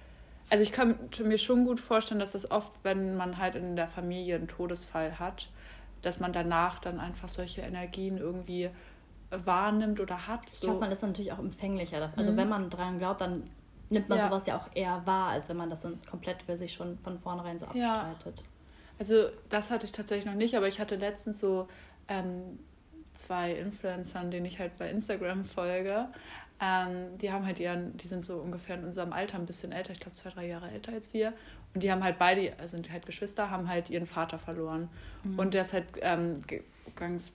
[0.49, 3.87] Also ich könnte mir schon gut vorstellen, dass das oft, wenn man halt in der
[3.87, 5.49] Familie einen Todesfall hat,
[6.01, 8.69] dass man danach dann einfach solche Energien irgendwie
[9.31, 10.41] wahrnimmt oder hat.
[10.51, 12.19] Ich glaube, man ist natürlich auch empfänglicher dafür.
[12.19, 12.37] Also Mhm.
[12.37, 13.43] wenn man dran glaubt, dann
[13.89, 14.25] nimmt man Ja.
[14.25, 17.19] sowas ja auch eher wahr, als wenn man das dann komplett für sich schon von
[17.19, 18.01] vornherein so Ja.
[18.01, 18.43] abstreitet.
[18.99, 21.67] Also das hatte ich tatsächlich noch nicht, aber ich hatte letztens so
[22.07, 22.59] ähm,
[23.13, 26.07] zwei Influencern, denen ich halt bei Instagram folge.
[26.59, 29.91] Ähm, die haben halt ihren, die sind so ungefähr in unserem Alter ein bisschen älter,
[29.93, 31.33] ich glaube zwei, drei Jahre älter als wir.
[31.73, 34.89] Und die haben halt beide, also sind halt Geschwister, haben halt ihren Vater verloren.
[35.23, 35.39] Mhm.
[35.39, 36.35] Und der ist halt ähm,
[36.95, 37.31] ganz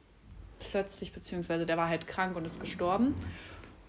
[0.58, 3.14] plötzlich, beziehungsweise der war halt krank und ist gestorben.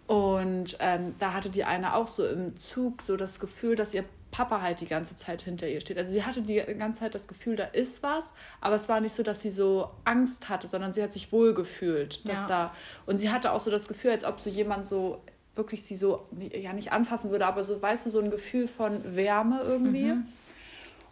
[0.07, 4.05] Und ähm, da hatte die eine auch so im Zug so das Gefühl, dass ihr
[4.31, 5.97] Papa halt die ganze Zeit hinter ihr steht.
[5.97, 9.13] Also sie hatte die ganze Zeit das Gefühl, da ist was, aber es war nicht
[9.13, 12.47] so, dass sie so Angst hatte, sondern sie hat sich wohl gefühlt, dass Ja.
[12.47, 12.73] da
[13.05, 15.21] und sie hatte auch so das Gefühl, als ob so jemand so
[15.55, 19.15] wirklich sie so ja nicht anfassen würde, aber so weißt du so ein Gefühl von
[19.15, 20.13] Wärme irgendwie.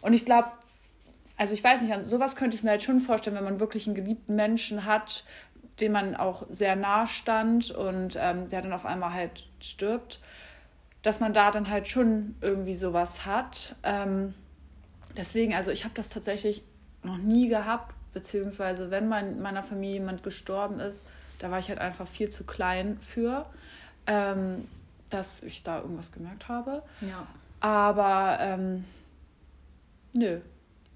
[0.02, 0.48] Und ich glaube,
[1.36, 3.96] also ich weiß nicht, sowas könnte ich mir halt schon vorstellen, wenn man wirklich einen
[3.96, 5.24] geliebten Menschen hat,
[5.80, 10.20] dem man auch sehr nah stand und ähm, der dann auf einmal halt stirbt,
[11.02, 13.76] dass man da dann halt schon irgendwie sowas hat.
[13.82, 14.34] Ähm,
[15.16, 16.62] deswegen, also ich habe das tatsächlich
[17.02, 21.06] noch nie gehabt, beziehungsweise wenn mein, in meiner Familie jemand gestorben ist,
[21.38, 23.46] da war ich halt einfach viel zu klein für,
[24.06, 24.66] ähm,
[25.10, 26.82] dass ich da irgendwas gemerkt habe.
[27.02, 27.26] Ja.
[27.60, 28.84] Aber ähm,
[30.14, 30.40] nö.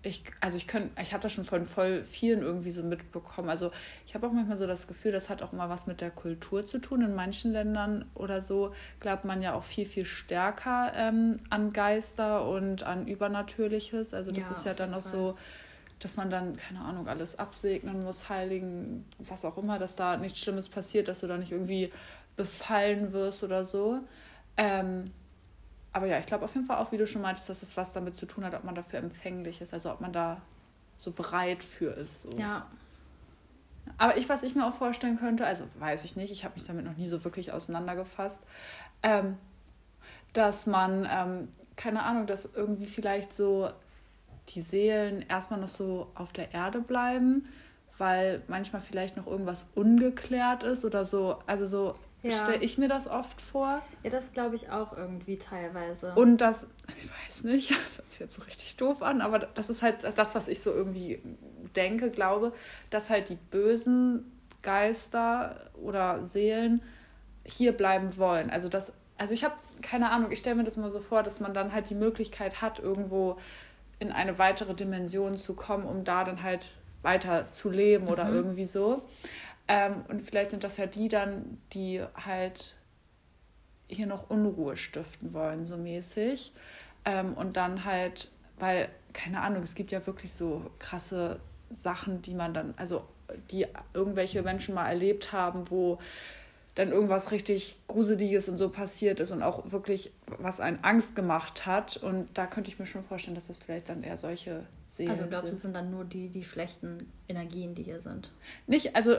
[0.02, 3.50] Ich, also ich kann, ich habe das schon von voll vielen irgendwie so mitbekommen.
[3.50, 3.70] Also
[4.06, 6.66] ich habe auch manchmal so das Gefühl, das hat auch immer was mit der Kultur
[6.66, 7.02] zu tun.
[7.02, 12.48] In manchen Ländern oder so glaubt man ja auch viel, viel stärker ähm, an Geister
[12.48, 14.14] und an Übernatürliches.
[14.14, 15.36] Also das Ja, ist ja dann auch so,
[15.98, 20.38] dass man dann, keine Ahnung, alles absegnen muss, heiligen, was auch immer, dass da nichts
[20.40, 21.92] Schlimmes passiert, dass du da nicht irgendwie
[22.36, 24.00] befallen wirst oder so.
[24.56, 25.12] Ähm,
[25.92, 27.92] aber ja, ich glaube auf jeden Fall auch, wie du schon meintest, dass es was
[27.92, 30.40] damit zu tun hat, ob man dafür empfänglich ist, also ob man da
[30.98, 32.22] so bereit für ist.
[32.22, 32.32] So.
[32.36, 32.66] Ja.
[33.98, 36.66] Aber ich, was ich mir auch vorstellen könnte, also weiß ich nicht, ich habe mich
[36.66, 38.40] damit noch nie so wirklich auseinandergefasst,
[39.02, 39.36] ähm,
[40.32, 43.70] dass man, ähm, keine Ahnung, dass irgendwie vielleicht so
[44.50, 47.48] die Seelen erstmal noch so auf der Erde bleiben,
[47.98, 51.38] weil manchmal vielleicht noch irgendwas ungeklärt ist oder so.
[51.46, 52.32] Also so Ja.
[52.32, 53.82] stelle ich mir das oft vor.
[54.02, 56.12] Ja, das glaube ich auch irgendwie teilweise.
[56.14, 59.70] Und das, ich weiß nicht, das hört sich jetzt so richtig doof an, aber das
[59.70, 61.20] ist halt das, was ich so irgendwie
[61.76, 62.52] denke, glaube,
[62.90, 64.30] dass halt die bösen
[64.62, 66.82] Geister oder Seelen
[67.44, 68.50] hier bleiben wollen.
[68.50, 71.40] Also das, also ich habe keine Ahnung, ich stelle mir das immer so vor, dass
[71.40, 73.38] man dann halt die Möglichkeit hat, irgendwo
[73.98, 76.70] in eine weitere Dimension zu kommen, um da dann halt
[77.02, 78.34] weiter zu leben oder Mhm.
[78.34, 79.02] irgendwie so.
[79.70, 82.74] Ähm, und vielleicht sind das ja die dann, die halt
[83.86, 86.52] hier noch Unruhe stiften wollen, so mäßig.
[87.04, 91.38] Ähm, und dann halt, weil, keine Ahnung, es gibt ja wirklich so krasse
[91.70, 93.04] Sachen, die man dann, also
[93.52, 96.00] die irgendwelche Menschen mal erlebt haben, wo
[96.74, 101.64] dann irgendwas richtig Gruseliges und so passiert ist und auch wirklich was einen Angst gemacht
[101.64, 101.96] hat.
[101.96, 105.26] Und da könnte ich mir schon vorstellen, dass das vielleicht dann eher solche Seelen also
[105.26, 105.54] glaubst du, sind.
[105.54, 108.32] es sind dann nur die, die schlechten Energien, die hier sind?
[108.66, 109.16] Nicht, also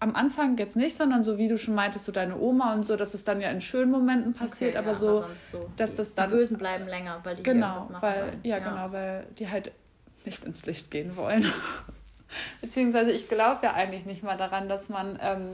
[0.00, 2.96] am Anfang jetzt nicht, sondern so wie du schon meintest, so deine Oma und so,
[2.96, 5.70] dass es dann ja in schönen Momenten passiert, Okay, aber ja, so, aber so.
[5.76, 8.40] dass das Die dann Bösen bleiben länger, weil die genau, machen weil wollen.
[8.44, 9.72] ja, genau, weil die halt
[10.24, 11.50] nicht ins Licht gehen wollen.
[12.60, 15.50] Beziehungsweise ich glaube ja eigentlich nicht mal daran, dass man ähm,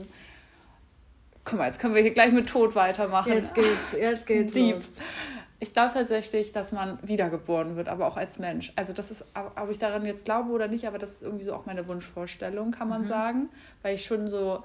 [1.45, 3.33] guck mal, jetzt können wir hier gleich mit Tod weitermachen.
[3.33, 4.75] Jetzt geht's, jetzt geht's Deep.
[4.75, 4.85] los.
[5.59, 8.73] Ich glaube tatsächlich, dass man wiedergeboren wird, aber auch als Mensch.
[8.75, 9.23] Also das ist,
[9.55, 12.71] ob ich daran jetzt glaube oder nicht, aber das ist irgendwie so auch meine Wunschvorstellung,
[12.71, 13.05] kann man Mhm.
[13.05, 13.49] sagen.
[13.81, 14.63] Weil ich schon so,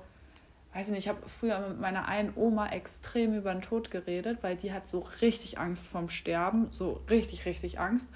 [0.74, 4.38] weiß ich nicht, ich habe früher mit meiner einen Oma extrem über den Tod geredet,
[4.42, 8.08] weil die hat so richtig Angst vorm Sterben, so richtig, richtig Angst.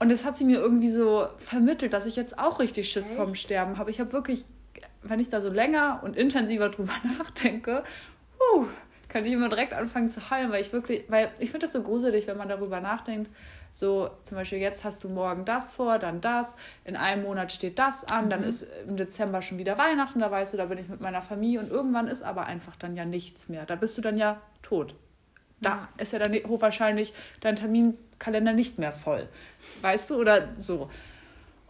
[0.00, 3.16] Und das hat sie mir irgendwie so vermittelt, dass ich jetzt auch richtig Schiss Echt?
[3.16, 3.92] vorm Sterben habe.
[3.92, 4.44] Ich habe wirklich,
[5.02, 7.84] wenn ich da so länger und intensiver drüber nachdenke,
[8.40, 8.66] huh,
[9.14, 11.82] könnte ich immer direkt anfangen zu heulen, weil ich wirklich, weil ich finde das so
[11.82, 13.30] gruselig, wenn man darüber nachdenkt.
[13.70, 17.78] So, zum Beispiel, jetzt hast du morgen das vor, dann das, in einem Monat steht
[17.78, 18.48] das an, dann Mhm.
[18.48, 21.60] ist im Dezember schon wieder Weihnachten, da weißt du, da bin ich mit meiner Familie
[21.60, 23.66] und irgendwann ist aber einfach dann ja nichts mehr.
[23.66, 24.96] Da bist du dann ja tot.
[25.60, 29.28] Da ist ja dann hochwahrscheinlich dein Terminkalender nicht mehr voll.
[29.80, 30.16] Weißt du?
[30.16, 30.90] Oder so.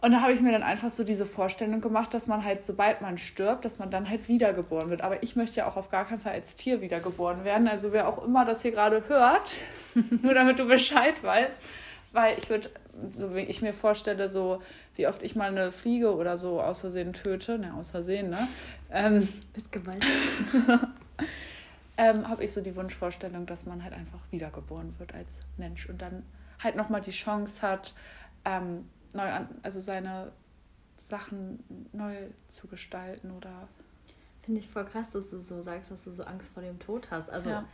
[0.05, 3.01] Und da habe ich mir dann einfach so diese Vorstellung gemacht, dass man halt, sobald
[3.01, 5.01] man stirbt, dass man dann halt wiedergeboren wird.
[5.01, 7.67] Aber ich möchte ja auch auf gar keinen Fall als Tier wiedergeboren werden.
[7.67, 9.57] Also wer auch immer das hier gerade hört,
[10.21, 11.57] nur damit du Bescheid weißt.
[12.11, 12.69] Weil ich würde,
[13.17, 14.61] so wie ich mir vorstelle, so
[14.95, 18.47] wie oft ich mal eine Fliege oder so aus Versehen töte, ne, aus Versehen, ne?
[18.91, 20.05] Ähm, Mit Gewalt.
[21.97, 25.99] ähm, habe ich so die Wunschvorstellung, dass man halt einfach wiedergeboren wird als Mensch und
[25.99, 26.21] dann
[26.59, 27.95] halt nochmal die Chance hat,
[28.45, 30.31] ähm, neu an, also seine
[30.97, 32.15] Sachen neu
[32.49, 33.67] zu gestalten oder.
[34.41, 37.09] Finde ich voll krass, dass du so sagst, dass du so Angst vor dem Tod
[37.09, 37.31] hast.
[37.31, 37.65] Also ja.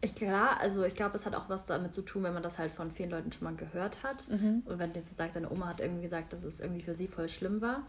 [0.00, 2.58] ich klar, also ich glaube, es hat auch was damit zu tun, wenn man das
[2.58, 4.26] halt von vielen Leuten schon mal gehört hat.
[4.30, 4.62] Mhm.
[4.64, 7.08] Und wenn jetzt so sagt, seine Oma hat irgendwie gesagt, dass es irgendwie für sie
[7.08, 7.82] voll schlimm war.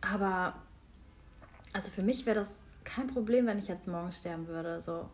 [0.00, 0.54] Aber
[1.72, 4.80] also für mich wäre das kein Problem, wenn ich jetzt morgen sterben würde.
[4.80, 5.08] So,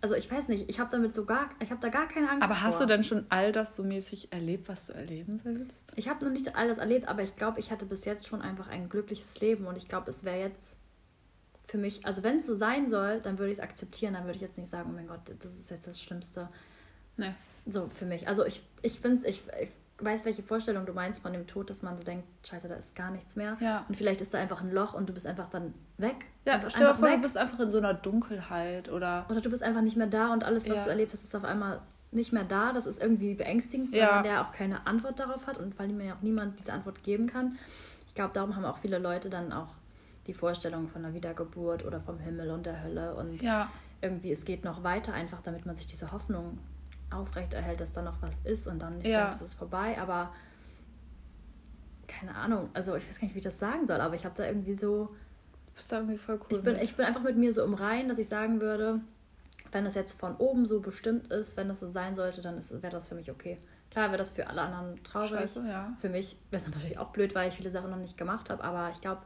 [0.00, 2.42] also ich weiß nicht, ich habe damit so gar, ich habe da gar keine Angst
[2.42, 2.86] Aber hast vor.
[2.86, 5.84] du denn schon all das so mäßig erlebt, was du erleben willst?
[5.96, 8.40] Ich habe noch nicht all das erlebt, aber ich glaube, ich hatte bis jetzt schon
[8.40, 10.76] einfach ein glückliches Leben und ich glaube, es wäre jetzt
[11.64, 14.36] für mich, also wenn es so sein soll, dann würde ich es akzeptieren, dann würde
[14.36, 16.48] ich jetzt nicht sagen, oh mein Gott, das ist jetzt das Schlimmste.
[17.16, 17.34] Nee.
[17.66, 18.26] So für mich.
[18.28, 19.68] Also ich, ich finde, ich, ich
[20.00, 22.94] weiß, welche Vorstellung du meinst von dem Tod, dass man so denkt, scheiße, da ist
[22.94, 23.56] gar nichts mehr.
[23.60, 23.84] Ja.
[23.88, 26.26] Und vielleicht ist da einfach ein Loch und du bist einfach dann weg.
[26.44, 27.16] Ja, einfach, stell dir vor, weg.
[27.16, 29.26] du bist einfach in so einer Dunkelheit oder...
[29.28, 30.84] Oder du bist einfach nicht mehr da und alles, was ja.
[30.84, 31.80] du erlebt hast, ist auf einmal
[32.10, 32.72] nicht mehr da.
[32.72, 34.16] Das ist irgendwie beängstigend, weil ja.
[34.16, 37.02] man ja auch keine Antwort darauf hat und weil mir ja auch niemand diese Antwort
[37.02, 37.58] geben kann.
[38.06, 39.68] Ich glaube, darum haben auch viele Leute dann auch
[40.26, 43.70] die Vorstellung von einer Wiedergeburt oder vom Himmel und der Hölle und ja.
[44.00, 46.58] irgendwie es geht noch weiter, einfach damit man sich diese Hoffnung
[47.10, 49.22] aufrechterhält, dass da noch was ist und dann nicht ja.
[49.22, 49.98] denkt, es ist vorbei.
[50.00, 50.32] Aber
[52.06, 54.34] keine Ahnung, also ich weiß gar nicht, wie ich das sagen soll, aber ich habe
[54.36, 55.14] da irgendwie so.
[55.66, 56.58] Du bist da irgendwie voll cool.
[56.58, 59.00] Ich bin, ich bin einfach mit mir so im Reinen, dass ich sagen würde,
[59.70, 62.92] wenn das jetzt von oben so bestimmt ist, wenn das so sein sollte, dann wäre
[62.92, 63.58] das für mich okay.
[63.90, 65.30] Klar wäre das für alle anderen traurig.
[65.30, 65.94] Scheiße, ja.
[65.98, 68.62] Für mich wäre es natürlich auch blöd, weil ich viele Sachen noch nicht gemacht habe,
[68.64, 69.22] aber ich glaube,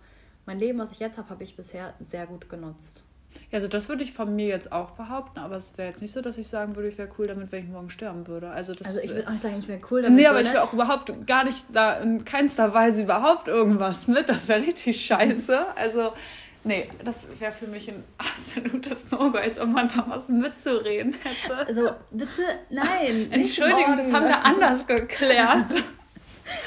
[0.46, 3.04] mein Leben, was ich jetzt habe, habe ich bisher sehr gut genutzt.
[3.52, 6.12] Ja, also das würde ich von mir jetzt auch behaupten, aber es wäre jetzt nicht
[6.12, 8.48] so, dass ich sagen würde, ich wäre cool damit, wenn ich morgen sterben würde.
[8.48, 10.18] Also, das, also ich würde auch nicht sagen, ich wäre cool damit.
[10.18, 14.08] Nee, aber so, ich wäre auch überhaupt gar nicht da in keinster Weise überhaupt irgendwas
[14.08, 14.28] mit.
[14.30, 15.66] Das wäre richtig scheiße.
[15.76, 16.14] Also,
[16.64, 21.66] nee, das wäre für mich ein absolutes No-Go, als ob man da was mitzureden hätte.
[21.66, 23.28] Also, bitte, nein.
[23.30, 25.66] Entschuldigung, das haben wir anders geklärt.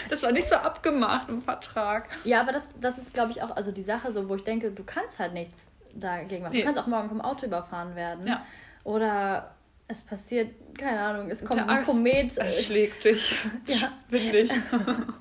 [0.09, 2.09] Das war nicht so abgemacht im Vertrag.
[2.23, 4.71] Ja, aber das, das ist, glaube ich, auch also die Sache, so, wo ich denke,
[4.71, 6.53] du kannst halt nichts dagegen machen.
[6.53, 6.59] Nee.
[6.59, 8.27] Du kannst auch morgen vom Auto überfahren werden.
[8.27, 8.45] Ja.
[8.83, 9.55] Oder
[9.87, 12.33] es passiert, keine Ahnung, es kommt ein Komet.
[12.33, 13.37] schlägt dich.
[13.67, 13.91] ja.
[14.09, 14.51] Windig.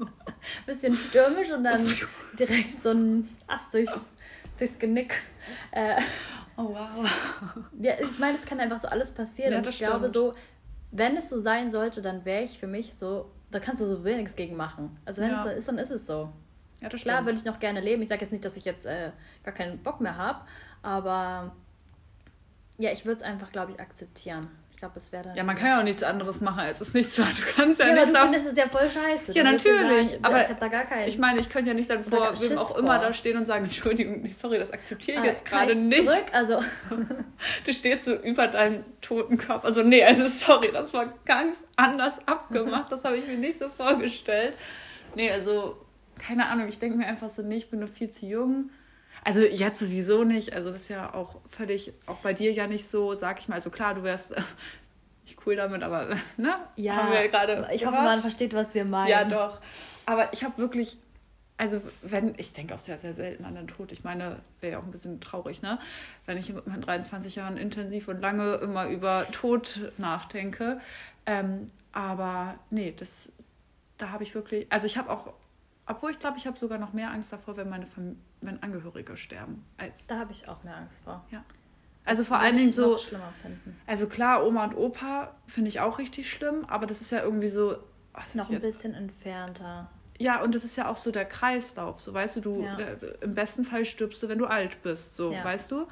[0.67, 1.87] Bisschen stürmisch und dann
[2.39, 4.05] direkt so ein Ast durchs,
[4.59, 5.15] durchs Genick.
[5.71, 6.01] Äh,
[6.57, 7.11] oh wow.
[7.81, 9.53] Ja, ich meine, es kann einfach so alles passieren.
[9.53, 9.91] Ja, und ich stimmt.
[9.91, 10.35] glaube so,
[10.91, 14.05] wenn es so sein sollte, dann wäre ich für mich so, da kannst du so
[14.05, 14.99] wenig gegen machen.
[15.05, 15.39] Also wenn ja.
[15.39, 16.31] es so ist, dann ist es so.
[16.85, 18.03] Ja, das Klar würde ich noch gerne leben.
[18.03, 19.11] Ich sage jetzt nicht, dass ich jetzt äh,
[19.43, 20.45] gar keinen Bock mehr habe,
[20.83, 21.57] aber
[22.77, 24.51] ja, ich würde es einfach, glaube ich, akzeptieren.
[24.71, 25.37] Ich glaube, es wäre dann.
[25.37, 27.87] Ja, man kann ja auch nichts anderes machen, als es nicht zu Du kannst ja,
[27.87, 28.15] ja nicht.
[28.15, 29.33] Aber du findest es ja voll scheiße.
[29.33, 30.11] Ja, natürlich.
[30.11, 31.09] Sagen, aber ich habe da gar keinen.
[31.09, 33.65] Ich meine, ich könnte ja nicht dann vor wem auch immer da stehen und sagen,
[33.65, 36.05] Entschuldigung, sorry, das akzeptiere ich ah, jetzt gerade nicht.
[36.05, 36.27] Zurück?
[36.33, 36.63] Also.
[37.65, 39.65] du stehst so über deinem toten Körper.
[39.65, 42.91] Also, nee, also sorry, das war ganz anders abgemacht.
[42.93, 44.55] das habe ich mir nicht so vorgestellt.
[45.15, 45.84] Nee, also
[46.19, 48.71] keine Ahnung, ich denke mir einfach so, nee, ich bin noch viel zu jung.
[49.25, 50.53] Also jetzt sowieso nicht.
[50.53, 53.55] Also das ist ja auch völlig, auch bei dir ja nicht so, sag ich mal.
[53.57, 54.35] Also klar, du wärst
[55.25, 56.57] nicht cool damit, aber ne?
[56.77, 57.97] Ja, Haben wir gerade ich gehört.
[57.97, 59.09] hoffe, man versteht, was wir meinen.
[59.09, 59.61] Ja, doch.
[60.07, 60.99] Aber ich habe wirklich,
[61.57, 63.93] also wenn, ich denke auch sehr, sehr selten an den Tod.
[63.93, 65.79] Ich meine, wäre ja auch ein bisschen traurig, ne?
[66.27, 70.81] Wenn ich mit meinen 23 Jahren intensiv und lange immer über Tod nachdenke.
[71.25, 73.33] Ähm, aber nee, das,
[73.97, 75.33] da habe ich wirklich, also ich habe auch
[75.87, 79.17] obwohl ich glaube, ich habe sogar noch mehr Angst davor, wenn meine Fam wenn Angehörige
[79.17, 79.65] sterben.
[79.77, 81.25] Als da habe ich auch mehr Angst vor.
[81.31, 81.45] Ja.
[82.05, 82.99] Also vor allen Dingen so.
[83.87, 87.49] Also klar, Oma und Opa finde ich auch richtig schlimm, aber das ist ja irgendwie
[87.49, 87.77] so.
[88.15, 89.91] Oh, noch ein bisschen entfernter.
[90.19, 92.01] Ja, und das ist ja auch so der Kreislauf.
[92.01, 92.77] So weißt du, du ja.
[92.77, 95.43] der, im besten Fall stirbst du, wenn du alt bist, so, ja.
[95.45, 95.89] weißt du?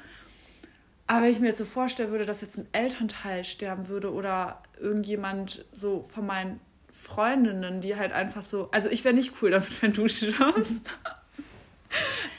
[1.07, 4.63] Aber wenn ich mir jetzt so vorstellen würde, dass jetzt ein Elternteil sterben würde oder
[4.79, 6.61] irgendjemand so von meinen
[6.93, 8.69] Freundinnen, die halt einfach so.
[8.71, 10.89] Also ich wäre nicht cool damit, wenn du stirbst.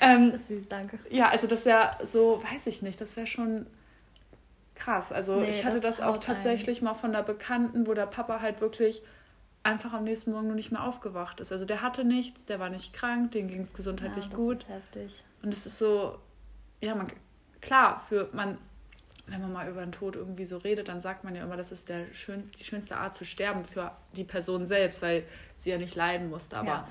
[0.01, 0.99] ähm, das ist süß, danke.
[1.11, 3.67] Ja, also das wäre so, weiß ich nicht, das wäre schon
[4.77, 5.13] krass.
[5.13, 6.85] Also nee, ich hatte das, das auch tatsächlich ein.
[6.85, 9.03] mal von einer Bekannten, wo der Papa halt wirklich
[9.65, 11.51] einfach am nächsten Morgen nur nicht mehr aufgewacht ist.
[11.51, 14.61] Also der hatte nichts, der war nicht krank, dem ging es gesundheitlich ja, gut.
[14.61, 15.25] Ist heftig.
[15.43, 16.19] Und es ist so,
[16.81, 17.09] ja, man,
[17.61, 18.59] klar, für man
[19.27, 21.73] wenn man mal über den Tod irgendwie so redet, dann sagt man ja immer, das
[21.73, 25.25] ist der schön, die schönste Art zu sterben für die Person selbst, weil
[25.57, 26.57] sie ja nicht leiden musste.
[26.57, 26.89] Aber ja.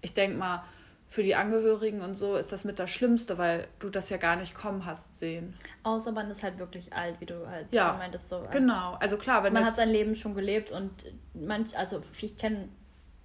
[0.00, 0.64] ich denke mal,
[1.08, 4.36] für die Angehörigen und so ist das mit das Schlimmste, weil du das ja gar
[4.36, 5.54] nicht kommen hast sehen.
[5.84, 8.28] Außer man ist halt wirklich alt, wie du halt ja, meintest.
[8.28, 12.36] So genau, also klar, wenn man hat sein Leben schon gelebt und manch, also ich
[12.36, 12.68] kenne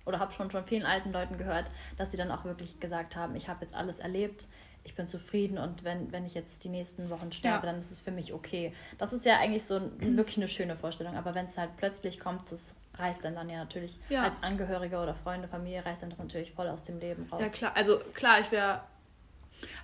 [0.05, 1.65] oder habe schon von vielen alten Leuten gehört,
[1.97, 4.47] dass sie dann auch wirklich gesagt haben, ich habe jetzt alles erlebt,
[4.83, 7.71] ich bin zufrieden und wenn, wenn ich jetzt die nächsten Wochen sterbe, ja.
[7.71, 8.73] dann ist es für mich okay.
[8.97, 12.19] Das ist ja eigentlich so ein, wirklich eine schöne Vorstellung, aber wenn es halt plötzlich
[12.19, 14.23] kommt, das reißt dann dann ja natürlich ja.
[14.23, 17.41] als Angehörige oder Freunde, Familie, reißt dann das natürlich voll aus dem Leben raus.
[17.41, 18.81] Ja klar, also klar, ich wäre,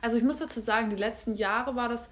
[0.01, 2.09] also ich muss dazu sagen, die letzten Jahre war das,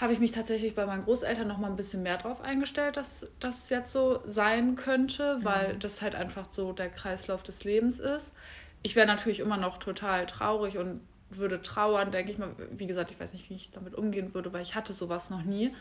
[0.00, 3.26] habe ich mich tatsächlich bei meinen Großeltern noch mal ein bisschen mehr drauf eingestellt, dass
[3.40, 5.80] das jetzt so sein könnte, weil mhm.
[5.80, 8.32] das halt einfach so der Kreislauf des Lebens ist.
[8.82, 11.00] Ich wäre natürlich immer noch total traurig und
[11.38, 12.54] würde trauern, denke ich mal.
[12.70, 15.42] Wie gesagt, ich weiß nicht, wie ich damit umgehen würde, weil ich hatte sowas noch
[15.42, 15.74] nie.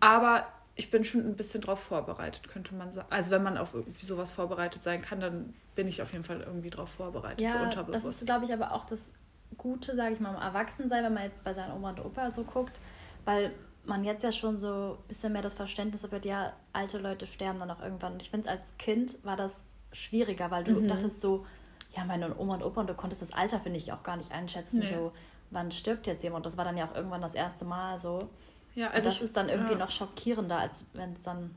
[0.00, 3.08] Aber ich bin schon ein bisschen darauf vorbereitet, könnte man sagen.
[3.10, 6.40] Also wenn man auf irgendwie sowas vorbereitet sein kann, dann bin ich auf jeden Fall
[6.40, 8.06] irgendwie darauf vorbereitet, ja, so unterbewusst.
[8.06, 9.12] Das ist, glaube ich, aber auch das
[9.58, 12.44] Gute, sage ich mal, im Erwachsensein, wenn man jetzt bei seinen Oma und Opa so
[12.44, 12.78] guckt,
[13.24, 13.52] weil
[13.84, 17.58] man jetzt ja schon so ein bisschen mehr das Verständnis wird, ja, alte Leute sterben
[17.58, 18.14] dann auch irgendwann.
[18.14, 20.88] Und ich finde, als Kind war das schwieriger, weil du mhm.
[20.88, 21.46] dachtest so,
[21.94, 24.32] ja, meine Oma und Opa, und du konntest das Alter, finde ich, auch gar nicht
[24.32, 24.80] einschätzen.
[24.80, 24.86] Nee.
[24.86, 25.12] So,
[25.50, 26.46] wann stirbt jetzt jemand?
[26.46, 28.30] Das war dann ja auch irgendwann das erste Mal so.
[28.74, 29.78] Ja, also und das ich, ist dann irgendwie ja.
[29.78, 31.54] noch schockierender, als wenn es dann,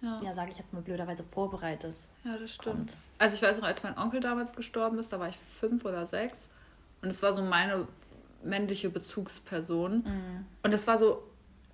[0.00, 1.94] ja, ja sage ich jetzt mal blöderweise, vorbereitet
[2.24, 2.76] Ja, das stimmt.
[2.76, 2.94] Kommt.
[3.18, 6.06] Also ich weiß noch, als mein Onkel damals gestorben ist, da war ich fünf oder
[6.06, 6.50] sechs.
[7.02, 7.86] Und es war so meine
[8.42, 9.96] männliche Bezugsperson.
[9.96, 10.46] Mhm.
[10.62, 11.22] Und das war so,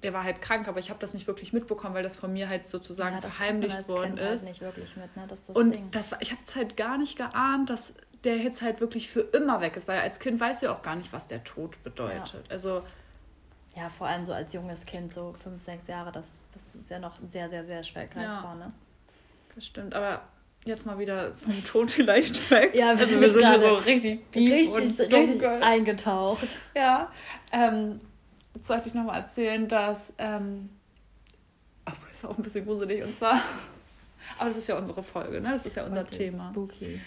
[0.02, 2.48] der war halt krank, aber ich habe das nicht wirklich mitbekommen, weil das von mir
[2.48, 4.60] halt sozusagen ja, verheimlicht worden halt ist.
[4.60, 5.24] Halt mit, ne?
[5.28, 5.90] das das und Ding.
[5.90, 9.20] das war, ich habe es halt gar nicht geahnt, dass der jetzt halt wirklich für
[9.20, 11.82] immer weg ist, weil als Kind weißt du ja auch gar nicht, was der Tod
[11.82, 12.34] bedeutet.
[12.34, 12.50] Ja.
[12.50, 12.82] Also
[13.76, 16.98] ja, vor allem so als junges Kind, so fünf, sechs Jahre, das, das ist ja
[16.98, 18.72] noch sehr, sehr, sehr schwer greifbar, ja, ne?
[19.54, 20.22] Das stimmt, aber
[20.64, 22.74] jetzt mal wieder vom Tod vielleicht weg.
[22.74, 25.48] Ja, wir also wir sind so richtig tief richtig, und dunkel.
[25.48, 26.48] Richtig eingetaucht.
[26.74, 27.10] Ja,
[27.52, 28.00] ähm,
[28.56, 30.70] jetzt sollte ich nochmal erzählen, dass, ähm,
[31.86, 33.34] oh, das ist auch ein bisschen gruselig, und zwar,
[34.38, 35.52] aber das ist ja unsere Folge, ne?
[35.52, 36.50] Das ist ja unser What Thema.
[36.50, 37.00] Spooky.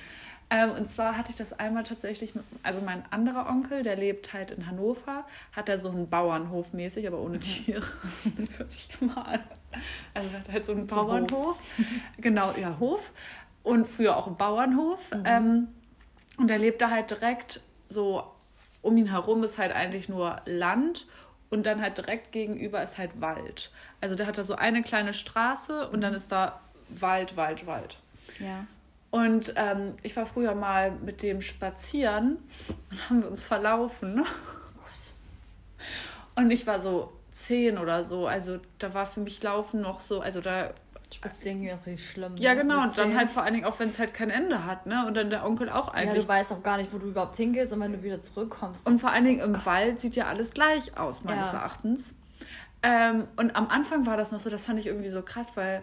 [0.51, 4.33] Ähm, und zwar hatte ich das einmal tatsächlich, mit, also mein anderer Onkel, der lebt
[4.33, 7.41] halt in Hannover, hat er so einen Bauernhof mäßig, aber ohne mhm.
[7.41, 7.85] Tiere.
[8.37, 9.39] Das hört sich immer an.
[10.13, 11.61] Also hat halt so einen Bauernhof.
[12.17, 13.11] genau, ja, Hof.
[13.61, 15.11] Und früher auch einen Bauernhof.
[15.13, 15.23] Mhm.
[15.25, 15.67] Ähm,
[16.37, 18.23] und er lebt da halt direkt so,
[18.81, 21.05] um ihn herum ist halt eigentlich nur Land
[21.49, 23.71] und dann halt direkt gegenüber ist halt Wald.
[24.01, 26.17] Also der hat da so eine kleine Straße und dann mhm.
[26.17, 26.59] ist da
[26.89, 27.97] Wald, Wald, Wald.
[28.39, 28.65] Ja.
[29.11, 32.37] Und ähm, ich war früher mal mit dem spazieren
[32.91, 34.23] und haben wir uns verlaufen.
[36.35, 38.27] Und ich war so zehn oder so.
[38.27, 40.73] Also da war für mich Laufen noch so, also da.
[41.11, 42.35] Spazieren ist richtig schlimm.
[42.37, 42.61] Ja, ne?
[42.61, 42.83] genau.
[42.83, 45.07] Und dann halt vor allen Dingen auch, wenn es halt kein Ende hat, ne?
[45.07, 46.15] Und dann der Onkel auch eigentlich.
[46.15, 48.85] Ja, du weißt auch gar nicht, wo du überhaupt hingehst und wenn du wieder zurückkommst.
[48.85, 49.65] Und vor allen Dingen im Gott.
[49.65, 51.59] Wald sieht ja alles gleich aus, meines ja.
[51.59, 52.15] Erachtens.
[52.83, 55.81] Ähm, und am Anfang war das noch so, das fand ich irgendwie so krass, weil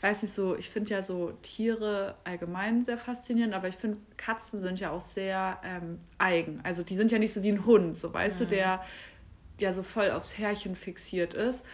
[0.00, 4.60] weiß nicht so, ich finde ja so Tiere allgemein sehr faszinierend, aber ich finde Katzen
[4.60, 6.60] sind ja auch sehr ähm, eigen.
[6.62, 8.44] Also die sind ja nicht so wie ein Hund, so weißt mhm.
[8.44, 8.84] du, der
[9.60, 11.64] ja so voll aufs Härchen fixiert ist.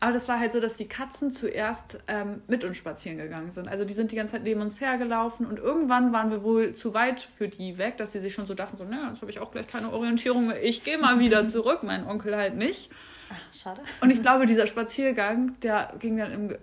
[0.00, 3.66] Aber das war halt so, dass die Katzen zuerst ähm, mit uns spazieren gegangen sind.
[3.66, 6.94] Also die sind die ganze Zeit neben uns hergelaufen und irgendwann waren wir wohl zu
[6.94, 9.40] weit für die weg, dass sie sich schon so dachten, so, naja, jetzt habe ich
[9.40, 10.62] auch gleich keine Orientierung mehr.
[10.62, 12.90] Ich gehe mal wieder zurück, mein Onkel halt nicht.
[13.30, 13.80] Ach, schade.
[14.00, 16.56] Und ich glaube, dieser Spaziergang, der ging dann im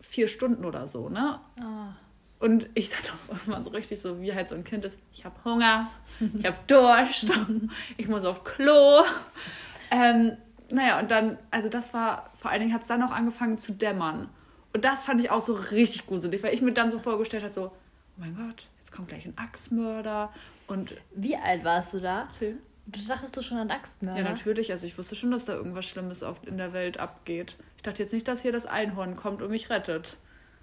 [0.00, 1.40] vier Stunden oder so, ne?
[1.60, 2.44] Oh.
[2.44, 5.24] Und ich dachte auch irgendwann so richtig so, wie halt so ein Kind ist, ich
[5.24, 5.90] habe Hunger,
[6.38, 7.26] ich habe Durst,
[7.96, 9.02] ich muss auf Klo.
[9.90, 10.36] Ähm,
[10.70, 13.72] naja, und dann, also das war, vor allen Dingen hat es dann auch angefangen zu
[13.72, 14.28] dämmern.
[14.72, 17.52] Und das fand ich auch so richtig gruselig, weil ich mir dann so vorgestellt habe,
[17.52, 17.72] so, oh
[18.16, 20.32] mein Gott, jetzt kommt gleich ein Axtmörder
[20.66, 20.96] und...
[21.14, 22.28] Wie alt warst du da?
[22.36, 22.58] Zehn.
[22.86, 24.20] Du dachtest du schon an Axtmörder?
[24.20, 24.70] Ja, natürlich.
[24.70, 27.56] Also ich wusste schon, dass da irgendwas Schlimmes oft in der Welt abgeht.
[27.76, 30.16] Ich dachte jetzt nicht, dass hier das Einhorn kommt und mich rettet.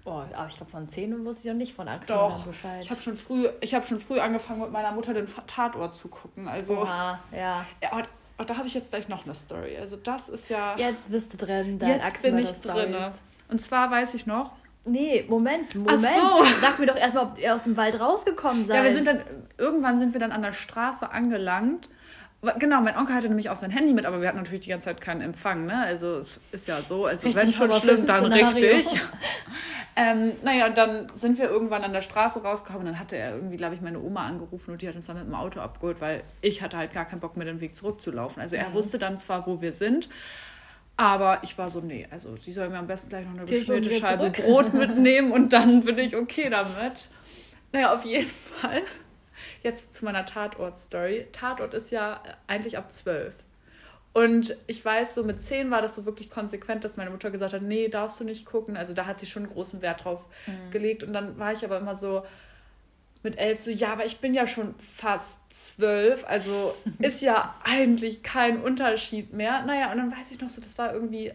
[0.06, 2.46] Oh, aber ich glaube, von zehn wusste ich noch nicht von Axtmördern Doch.
[2.46, 2.82] Bescheid.
[2.82, 6.46] Ich habe schon, früh, hab schon früh angefangen, mit meiner Mutter den Tatort zu gucken.
[6.46, 7.66] Also, Oha, ja.
[7.82, 8.02] ja
[8.36, 9.76] aber da habe ich jetzt gleich noch eine Story.
[9.78, 10.76] Also das ist ja...
[10.76, 12.94] Jetzt bist du drin, dein Jetzt bin ich drin.
[13.48, 14.52] Und zwar weiß ich noch...
[14.86, 16.00] Nee, Moment, Moment.
[16.00, 16.44] So.
[16.60, 18.76] Sag mir doch erstmal, ob ihr aus dem Wald rausgekommen seid.
[18.76, 19.22] Ja, wir sind dann...
[19.56, 21.88] Irgendwann sind wir dann an der Straße angelangt
[22.58, 24.86] Genau, mein Onkel hatte nämlich auch sein Handy mit, aber wir hatten natürlich die ganze
[24.86, 25.78] Zeit keinen Empfang, ne?
[25.78, 28.86] Also ist ja so, also richtig wenn schon schlimm, dann richtig.
[29.96, 33.56] ähm, naja, und dann sind wir irgendwann an der Straße rausgekommen dann hatte er irgendwie,
[33.56, 36.22] glaube ich, meine Oma angerufen und die hat uns dann mit dem Auto abgeholt, weil
[36.40, 38.42] ich hatte halt gar keinen Bock mehr den Weg zurückzulaufen.
[38.42, 38.74] Also er mhm.
[38.74, 40.08] wusste dann zwar, wo wir sind,
[40.96, 43.90] Aber ich war so, nee, also sie soll mir am besten gleich noch eine geschmierte
[43.90, 44.46] Scheibe zurück.
[44.46, 47.08] Brot mitnehmen und dann bin ich okay damit.
[47.72, 48.82] Naja, auf jeden Fall.
[49.62, 51.26] Jetzt zu meiner Tatort-Story.
[51.32, 53.34] Tatort ist ja eigentlich ab zwölf.
[54.14, 57.52] Und ich weiß, so mit zehn war das so wirklich konsequent, dass meine Mutter gesagt
[57.52, 58.76] hat, nee, darfst du nicht gucken.
[58.76, 60.70] Also da hat sie schon großen Wert drauf mhm.
[60.70, 61.02] gelegt.
[61.02, 62.24] Und dann war ich aber immer so
[63.24, 66.24] mit elf so, ja, aber ich bin ja schon fast zwölf.
[66.28, 69.62] Also ist ja eigentlich kein Unterschied mehr.
[69.62, 71.32] Naja, und dann weiß ich noch so, das war irgendwie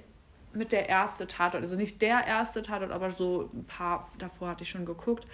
[0.54, 1.62] mit der erste Tatort.
[1.62, 5.28] Also nicht der erste Tatort, aber so ein paar davor hatte ich schon geguckt.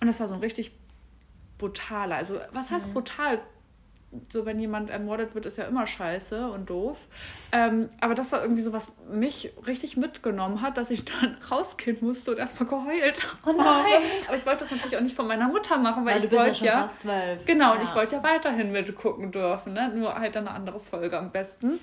[0.00, 0.72] Und das war so ein richtig
[1.58, 2.16] brutaler.
[2.16, 2.92] Also was heißt mhm.
[2.92, 3.40] brutal?
[4.30, 7.06] So wenn jemand ermordet wird, ist ja immer scheiße und doof.
[7.52, 11.98] Ähm, aber das war irgendwie so, was mich richtig mitgenommen hat, dass ich dann rausgehen
[12.00, 14.02] musste und erstmal geheult Oh nein!
[14.26, 16.64] Aber ich wollte das natürlich auch nicht von meiner Mutter machen, weil, weil ich wollte
[16.64, 17.44] ja, ja fast zwölf.
[17.46, 17.72] Genau, ja.
[17.74, 19.88] und ich wollte ja weiterhin mitgucken dürfen, ne?
[19.94, 21.78] nur halt eine andere Folge am besten.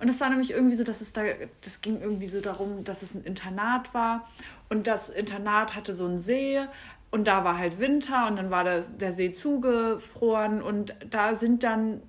[0.00, 1.22] Und das war nämlich irgendwie so, dass es da,
[1.62, 4.26] das ging irgendwie so darum, dass es ein Internat war
[4.68, 6.60] und das Internat hatte so einen See
[7.14, 11.62] und da war halt Winter und dann war das, der See zugefroren und da sind
[11.62, 12.02] dann,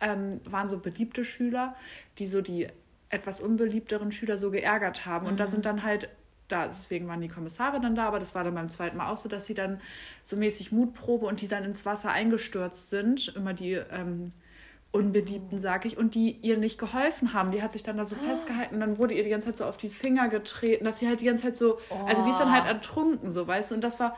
[0.00, 1.74] ähm, waren so beliebte Schüler,
[2.20, 2.68] die so die
[3.08, 5.24] etwas unbeliebteren Schüler so geärgert haben.
[5.24, 5.32] Mhm.
[5.32, 5.50] Und da mhm.
[5.50, 6.08] sind dann halt,
[6.46, 9.16] da, deswegen waren die Kommissare dann da, aber das war dann beim zweiten Mal auch
[9.16, 9.80] so, dass sie dann
[10.22, 14.30] so mäßig Mutprobe und die dann ins Wasser eingestürzt sind, immer die ähm,
[14.92, 17.50] Unbeliebten, sag ich, und die ihr nicht geholfen haben.
[17.50, 18.24] Die hat sich dann da so oh.
[18.24, 21.08] festgehalten und dann wurde ihr die ganze Zeit so auf die Finger getreten, dass sie
[21.08, 22.06] halt die ganze Zeit so, oh.
[22.06, 24.16] also die ist dann halt ertrunken, so, weißt du, und das war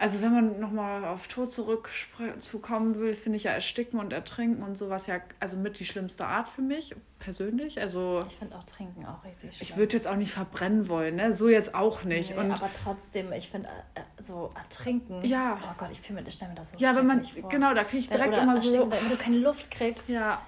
[0.00, 4.78] also wenn man nochmal auf Tod zurückzukommen will, finde ich ja Ersticken und Ertrinken und
[4.78, 7.80] sowas ja also mit die schlimmste Art für mich persönlich.
[7.80, 9.68] Also ich finde auch Trinken auch richtig schlimm.
[9.68, 11.32] Ich würde jetzt auch nicht verbrennen wollen, ne?
[11.32, 12.30] So jetzt auch nicht.
[12.30, 15.24] Nee, und aber trotzdem, ich finde äh, so Ertrinken.
[15.24, 15.58] Ja.
[15.64, 17.48] Oh Gott, ich fühle mir, stelle mir das so Ja, wenn man vor.
[17.48, 18.88] genau, da kriege ich direkt oder immer so.
[18.90, 20.08] Wenn du keine Luft kriegst.
[20.08, 20.40] Ja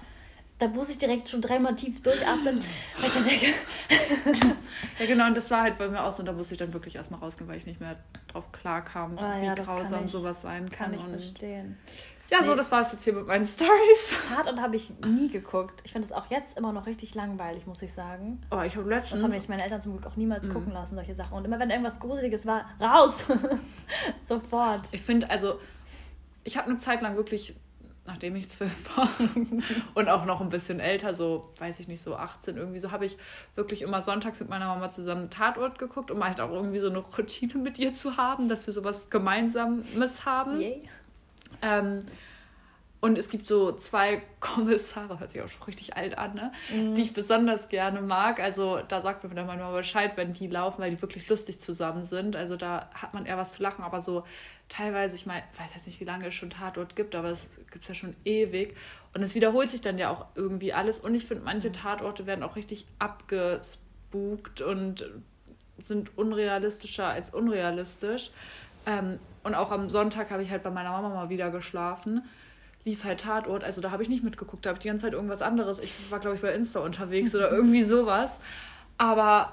[0.61, 2.63] da muss ich direkt schon dreimal tief durchatmen,
[2.99, 3.47] weil ich dann denke.
[4.99, 6.71] ja, genau, und das war halt bei mir auch so, und da musste ich dann
[6.71, 7.95] wirklich erstmal rausgehen, weil ich nicht mehr
[8.27, 10.91] drauf klar kam, ah, wie ja, grausam ich, sowas sein kann.
[10.91, 11.77] Kann ich und verstehen.
[12.29, 12.45] Ja, nee.
[12.45, 14.13] so, das war es jetzt hier mit meinen Stories.
[14.29, 15.81] Tatort habe ich nie geguckt.
[15.83, 18.41] Ich finde es auch jetzt immer noch richtig langweilig, muss ich sagen.
[18.51, 19.19] Oh, ich habe letztens...
[19.19, 20.53] Das haben mich meine Eltern zum Glück auch niemals mhm.
[20.53, 21.33] gucken lassen, solche Sachen.
[21.33, 23.25] Und immer wenn irgendwas Gruseliges war, raus!
[24.23, 24.81] Sofort.
[24.91, 25.59] Ich finde, also,
[26.43, 27.55] ich habe eine Zeit lang wirklich
[28.11, 29.07] nachdem ich zwölf war
[29.93, 33.05] und auch noch ein bisschen älter, so weiß ich nicht, so 18 irgendwie, so habe
[33.05, 33.17] ich
[33.55, 36.99] wirklich immer sonntags mit meiner Mama zusammen Tatort geguckt, um halt auch irgendwie so eine
[36.99, 40.59] Routine mit ihr zu haben, dass wir sowas Gemeinsames haben.
[40.59, 40.89] Yay.
[41.61, 42.03] Ähm,
[43.01, 46.53] und es gibt so zwei Kommissare, hört sich auch schon richtig alt an, ne?
[46.71, 46.95] Mhm.
[46.95, 48.39] die ich besonders gerne mag.
[48.39, 52.03] Also da sagt mir dann mal Bescheid, wenn die laufen, weil die wirklich lustig zusammen
[52.03, 52.35] sind.
[52.35, 54.23] Also da hat man eher was zu lachen, aber so
[54.69, 57.83] teilweise, ich meine, weiß jetzt nicht, wie lange es schon Tatort gibt, aber es gibt
[57.83, 58.77] es ja schon ewig.
[59.13, 60.99] Und es wiederholt sich dann ja auch irgendwie alles.
[60.99, 61.73] Und ich finde, manche mhm.
[61.73, 65.09] Tatorte werden auch richtig abgespukt und
[65.83, 68.29] sind unrealistischer als unrealistisch.
[68.85, 72.23] Ähm, und auch am Sonntag habe ich halt bei meiner Mama mal wieder geschlafen.
[72.83, 75.13] Lief halt Tatort, also da habe ich nicht mitgeguckt, da habe ich die ganze Zeit
[75.13, 75.79] irgendwas anderes.
[75.79, 78.39] Ich war, glaube ich, bei Insta unterwegs oder irgendwie sowas.
[78.97, 79.51] Aber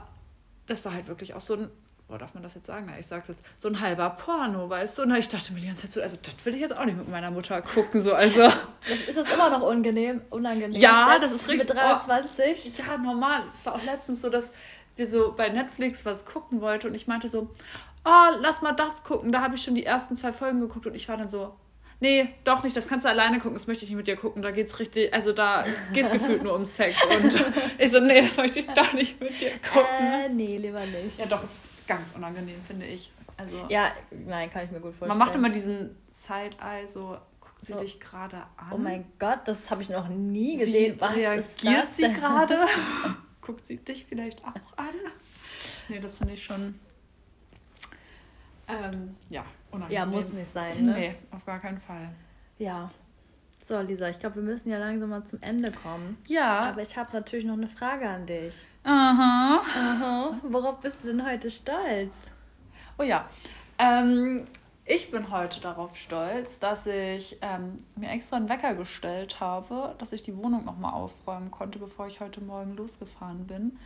[0.66, 1.70] das war halt wirklich auch so ein
[2.08, 2.86] oh, darf man das jetzt sagen?
[2.88, 5.02] Na, ich sag's jetzt, so ein halber Porno, weißt du?
[5.02, 6.96] Und ich dachte mir die ganze Zeit so, also das will ich jetzt auch nicht
[6.96, 8.40] mit meiner Mutter gucken, so, also.
[8.88, 10.22] Das, ist das immer noch unangenehm?
[10.30, 11.68] unangenehm ja, das ist richtig.
[11.68, 12.72] Mit 23?
[12.78, 13.42] Oh, ja, normal.
[13.52, 14.52] Es war auch letztens so, dass
[14.96, 17.50] wir so bei Netflix was gucken wollten und ich meinte so,
[18.04, 19.30] oh, lass mal das gucken.
[19.30, 21.54] Da habe ich schon die ersten zwei Folgen geguckt und ich war dann so,
[22.00, 24.42] nee, doch nicht, das kannst du alleine gucken, das möchte ich nicht mit dir gucken.
[24.42, 26.96] Da geht's richtig, also da geht's gefühlt nur um Sex.
[27.04, 27.44] Und
[27.78, 30.06] ich so, nee, das möchte ich doch nicht mit dir gucken.
[30.06, 31.18] Äh, nee, lieber nicht.
[31.18, 33.10] Ja, doch, es ist ganz unangenehm, finde ich.
[33.36, 35.10] Also, ja, nein, kann ich mir gut vorstellen.
[35.10, 37.78] Man macht immer diesen Side-Eye, so guckt sie so.
[37.78, 38.72] dich gerade an.
[38.72, 40.96] Oh mein Gott, das habe ich noch nie gesehen.
[40.96, 42.58] Wie Was reagiert sie gerade?
[43.48, 44.94] guckt sie dich vielleicht auch an?
[45.88, 46.78] Nee, das finde ich schon.
[48.68, 49.94] Ähm, ja, unangenehm.
[49.96, 50.92] Ja, muss nicht sein, ne?
[50.92, 52.10] Nee, auf gar keinen Fall.
[52.58, 52.90] Ja.
[53.64, 56.16] So, Lisa, ich glaube, wir müssen ja langsam mal zum Ende kommen.
[56.26, 56.70] Ja.
[56.70, 58.54] Aber ich habe natürlich noch eine Frage an dich.
[58.84, 59.60] Aha.
[59.76, 60.38] Aha.
[60.42, 62.16] Worauf bist du denn heute stolz?
[62.98, 63.28] Oh ja.
[63.78, 64.44] Ähm,
[64.86, 70.12] ich bin heute darauf stolz, dass ich ähm, mir extra einen Wecker gestellt habe, dass
[70.12, 73.78] ich die Wohnung nochmal aufräumen konnte, bevor ich heute Morgen losgefahren bin,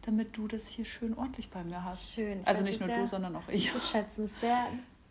[0.00, 2.14] damit du das hier schön ordentlich bei mir hast.
[2.14, 2.40] Schön.
[2.40, 3.70] Ich also nicht nur du, sondern auch ich.
[3.70, 4.68] Zu schätzen, sehr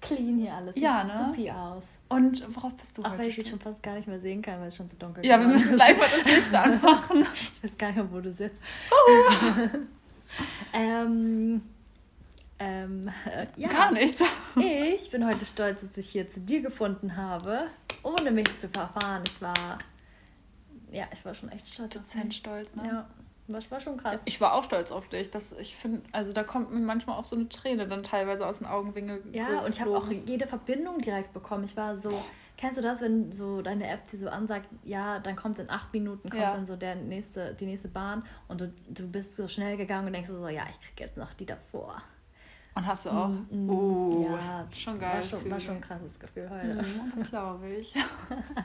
[0.07, 0.73] clean hier alles.
[0.77, 1.25] Ja, ne?
[1.27, 1.83] Supi aus.
[2.07, 3.19] Und worauf bist du Ach, heute?
[3.19, 5.23] weil ich dich schon fast gar nicht mehr sehen kann, weil es schon zu dunkel
[5.23, 5.29] ist.
[5.29, 7.25] Ja, wir müssen gleich mal das Licht anmachen.
[7.53, 8.61] ich weiß gar nicht mehr, wo du sitzt.
[10.73, 11.61] Ähm,
[12.57, 13.67] ähm, äh, ja.
[13.69, 14.21] Gar nichts.
[14.57, 17.67] ich bin heute stolz, dass ich hier zu dir gefunden habe,
[18.03, 19.23] ohne mich zu verfahren.
[19.27, 19.77] Ich war,
[20.91, 21.93] ja, ich war schon echt stolz.
[21.93, 22.87] Dezent stolz, ne?
[22.87, 23.07] Ja.
[23.47, 24.21] Das war schon krass.
[24.25, 25.29] Ich war auch stolz auf dich.
[25.29, 28.57] Das, ich finde, also da kommt mir manchmal auch so eine Träne dann teilweise aus
[28.57, 29.21] den Augenwinkeln.
[29.33, 31.63] Ja, und ich habe auch jede Verbindung direkt bekommen.
[31.63, 32.11] Ich war so,
[32.57, 35.93] kennst du das, wenn so deine App dir so ansagt, ja, dann kommt in acht
[35.93, 36.55] Minuten kommt ja.
[36.55, 40.13] dann so der nächste, die nächste Bahn und du, du bist so schnell gegangen und
[40.13, 42.01] denkst so, ja, ich krieg jetzt noch die davor.
[42.73, 43.29] Und hast du auch?
[43.29, 45.15] Mm, mm, oh, ja, schon geil.
[45.15, 46.81] War schon, war schon ein krasses Gefühl heute.
[46.81, 47.95] Mm, das glaube ich.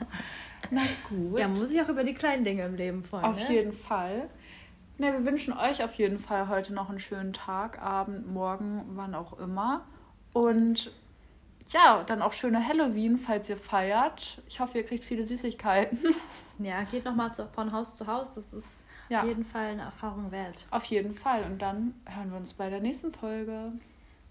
[0.69, 1.39] Na gut.
[1.39, 3.23] Ja, muss ich auch über die kleinen Dinge im Leben freuen.
[3.23, 3.55] Auf ne?
[3.55, 4.29] jeden Fall.
[5.01, 9.15] Ne, wir wünschen euch auf jeden Fall heute noch einen schönen Tag, Abend, Morgen, wann
[9.15, 9.83] auch immer.
[10.31, 10.91] Und
[11.71, 14.43] ja, dann auch schöne Halloween, falls ihr feiert.
[14.47, 15.99] Ich hoffe, ihr kriegt viele Süßigkeiten.
[16.59, 18.33] Ja, geht nochmal von Haus zu Haus.
[18.33, 19.21] Das ist ja.
[19.21, 20.67] auf jeden Fall eine Erfahrung wert.
[20.69, 21.43] Auf jeden Fall.
[21.45, 23.71] Und dann hören wir uns bei der nächsten Folge.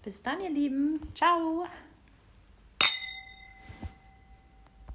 [0.01, 1.01] Bis dann, ihr Lieben.
[1.13, 1.65] Ciao.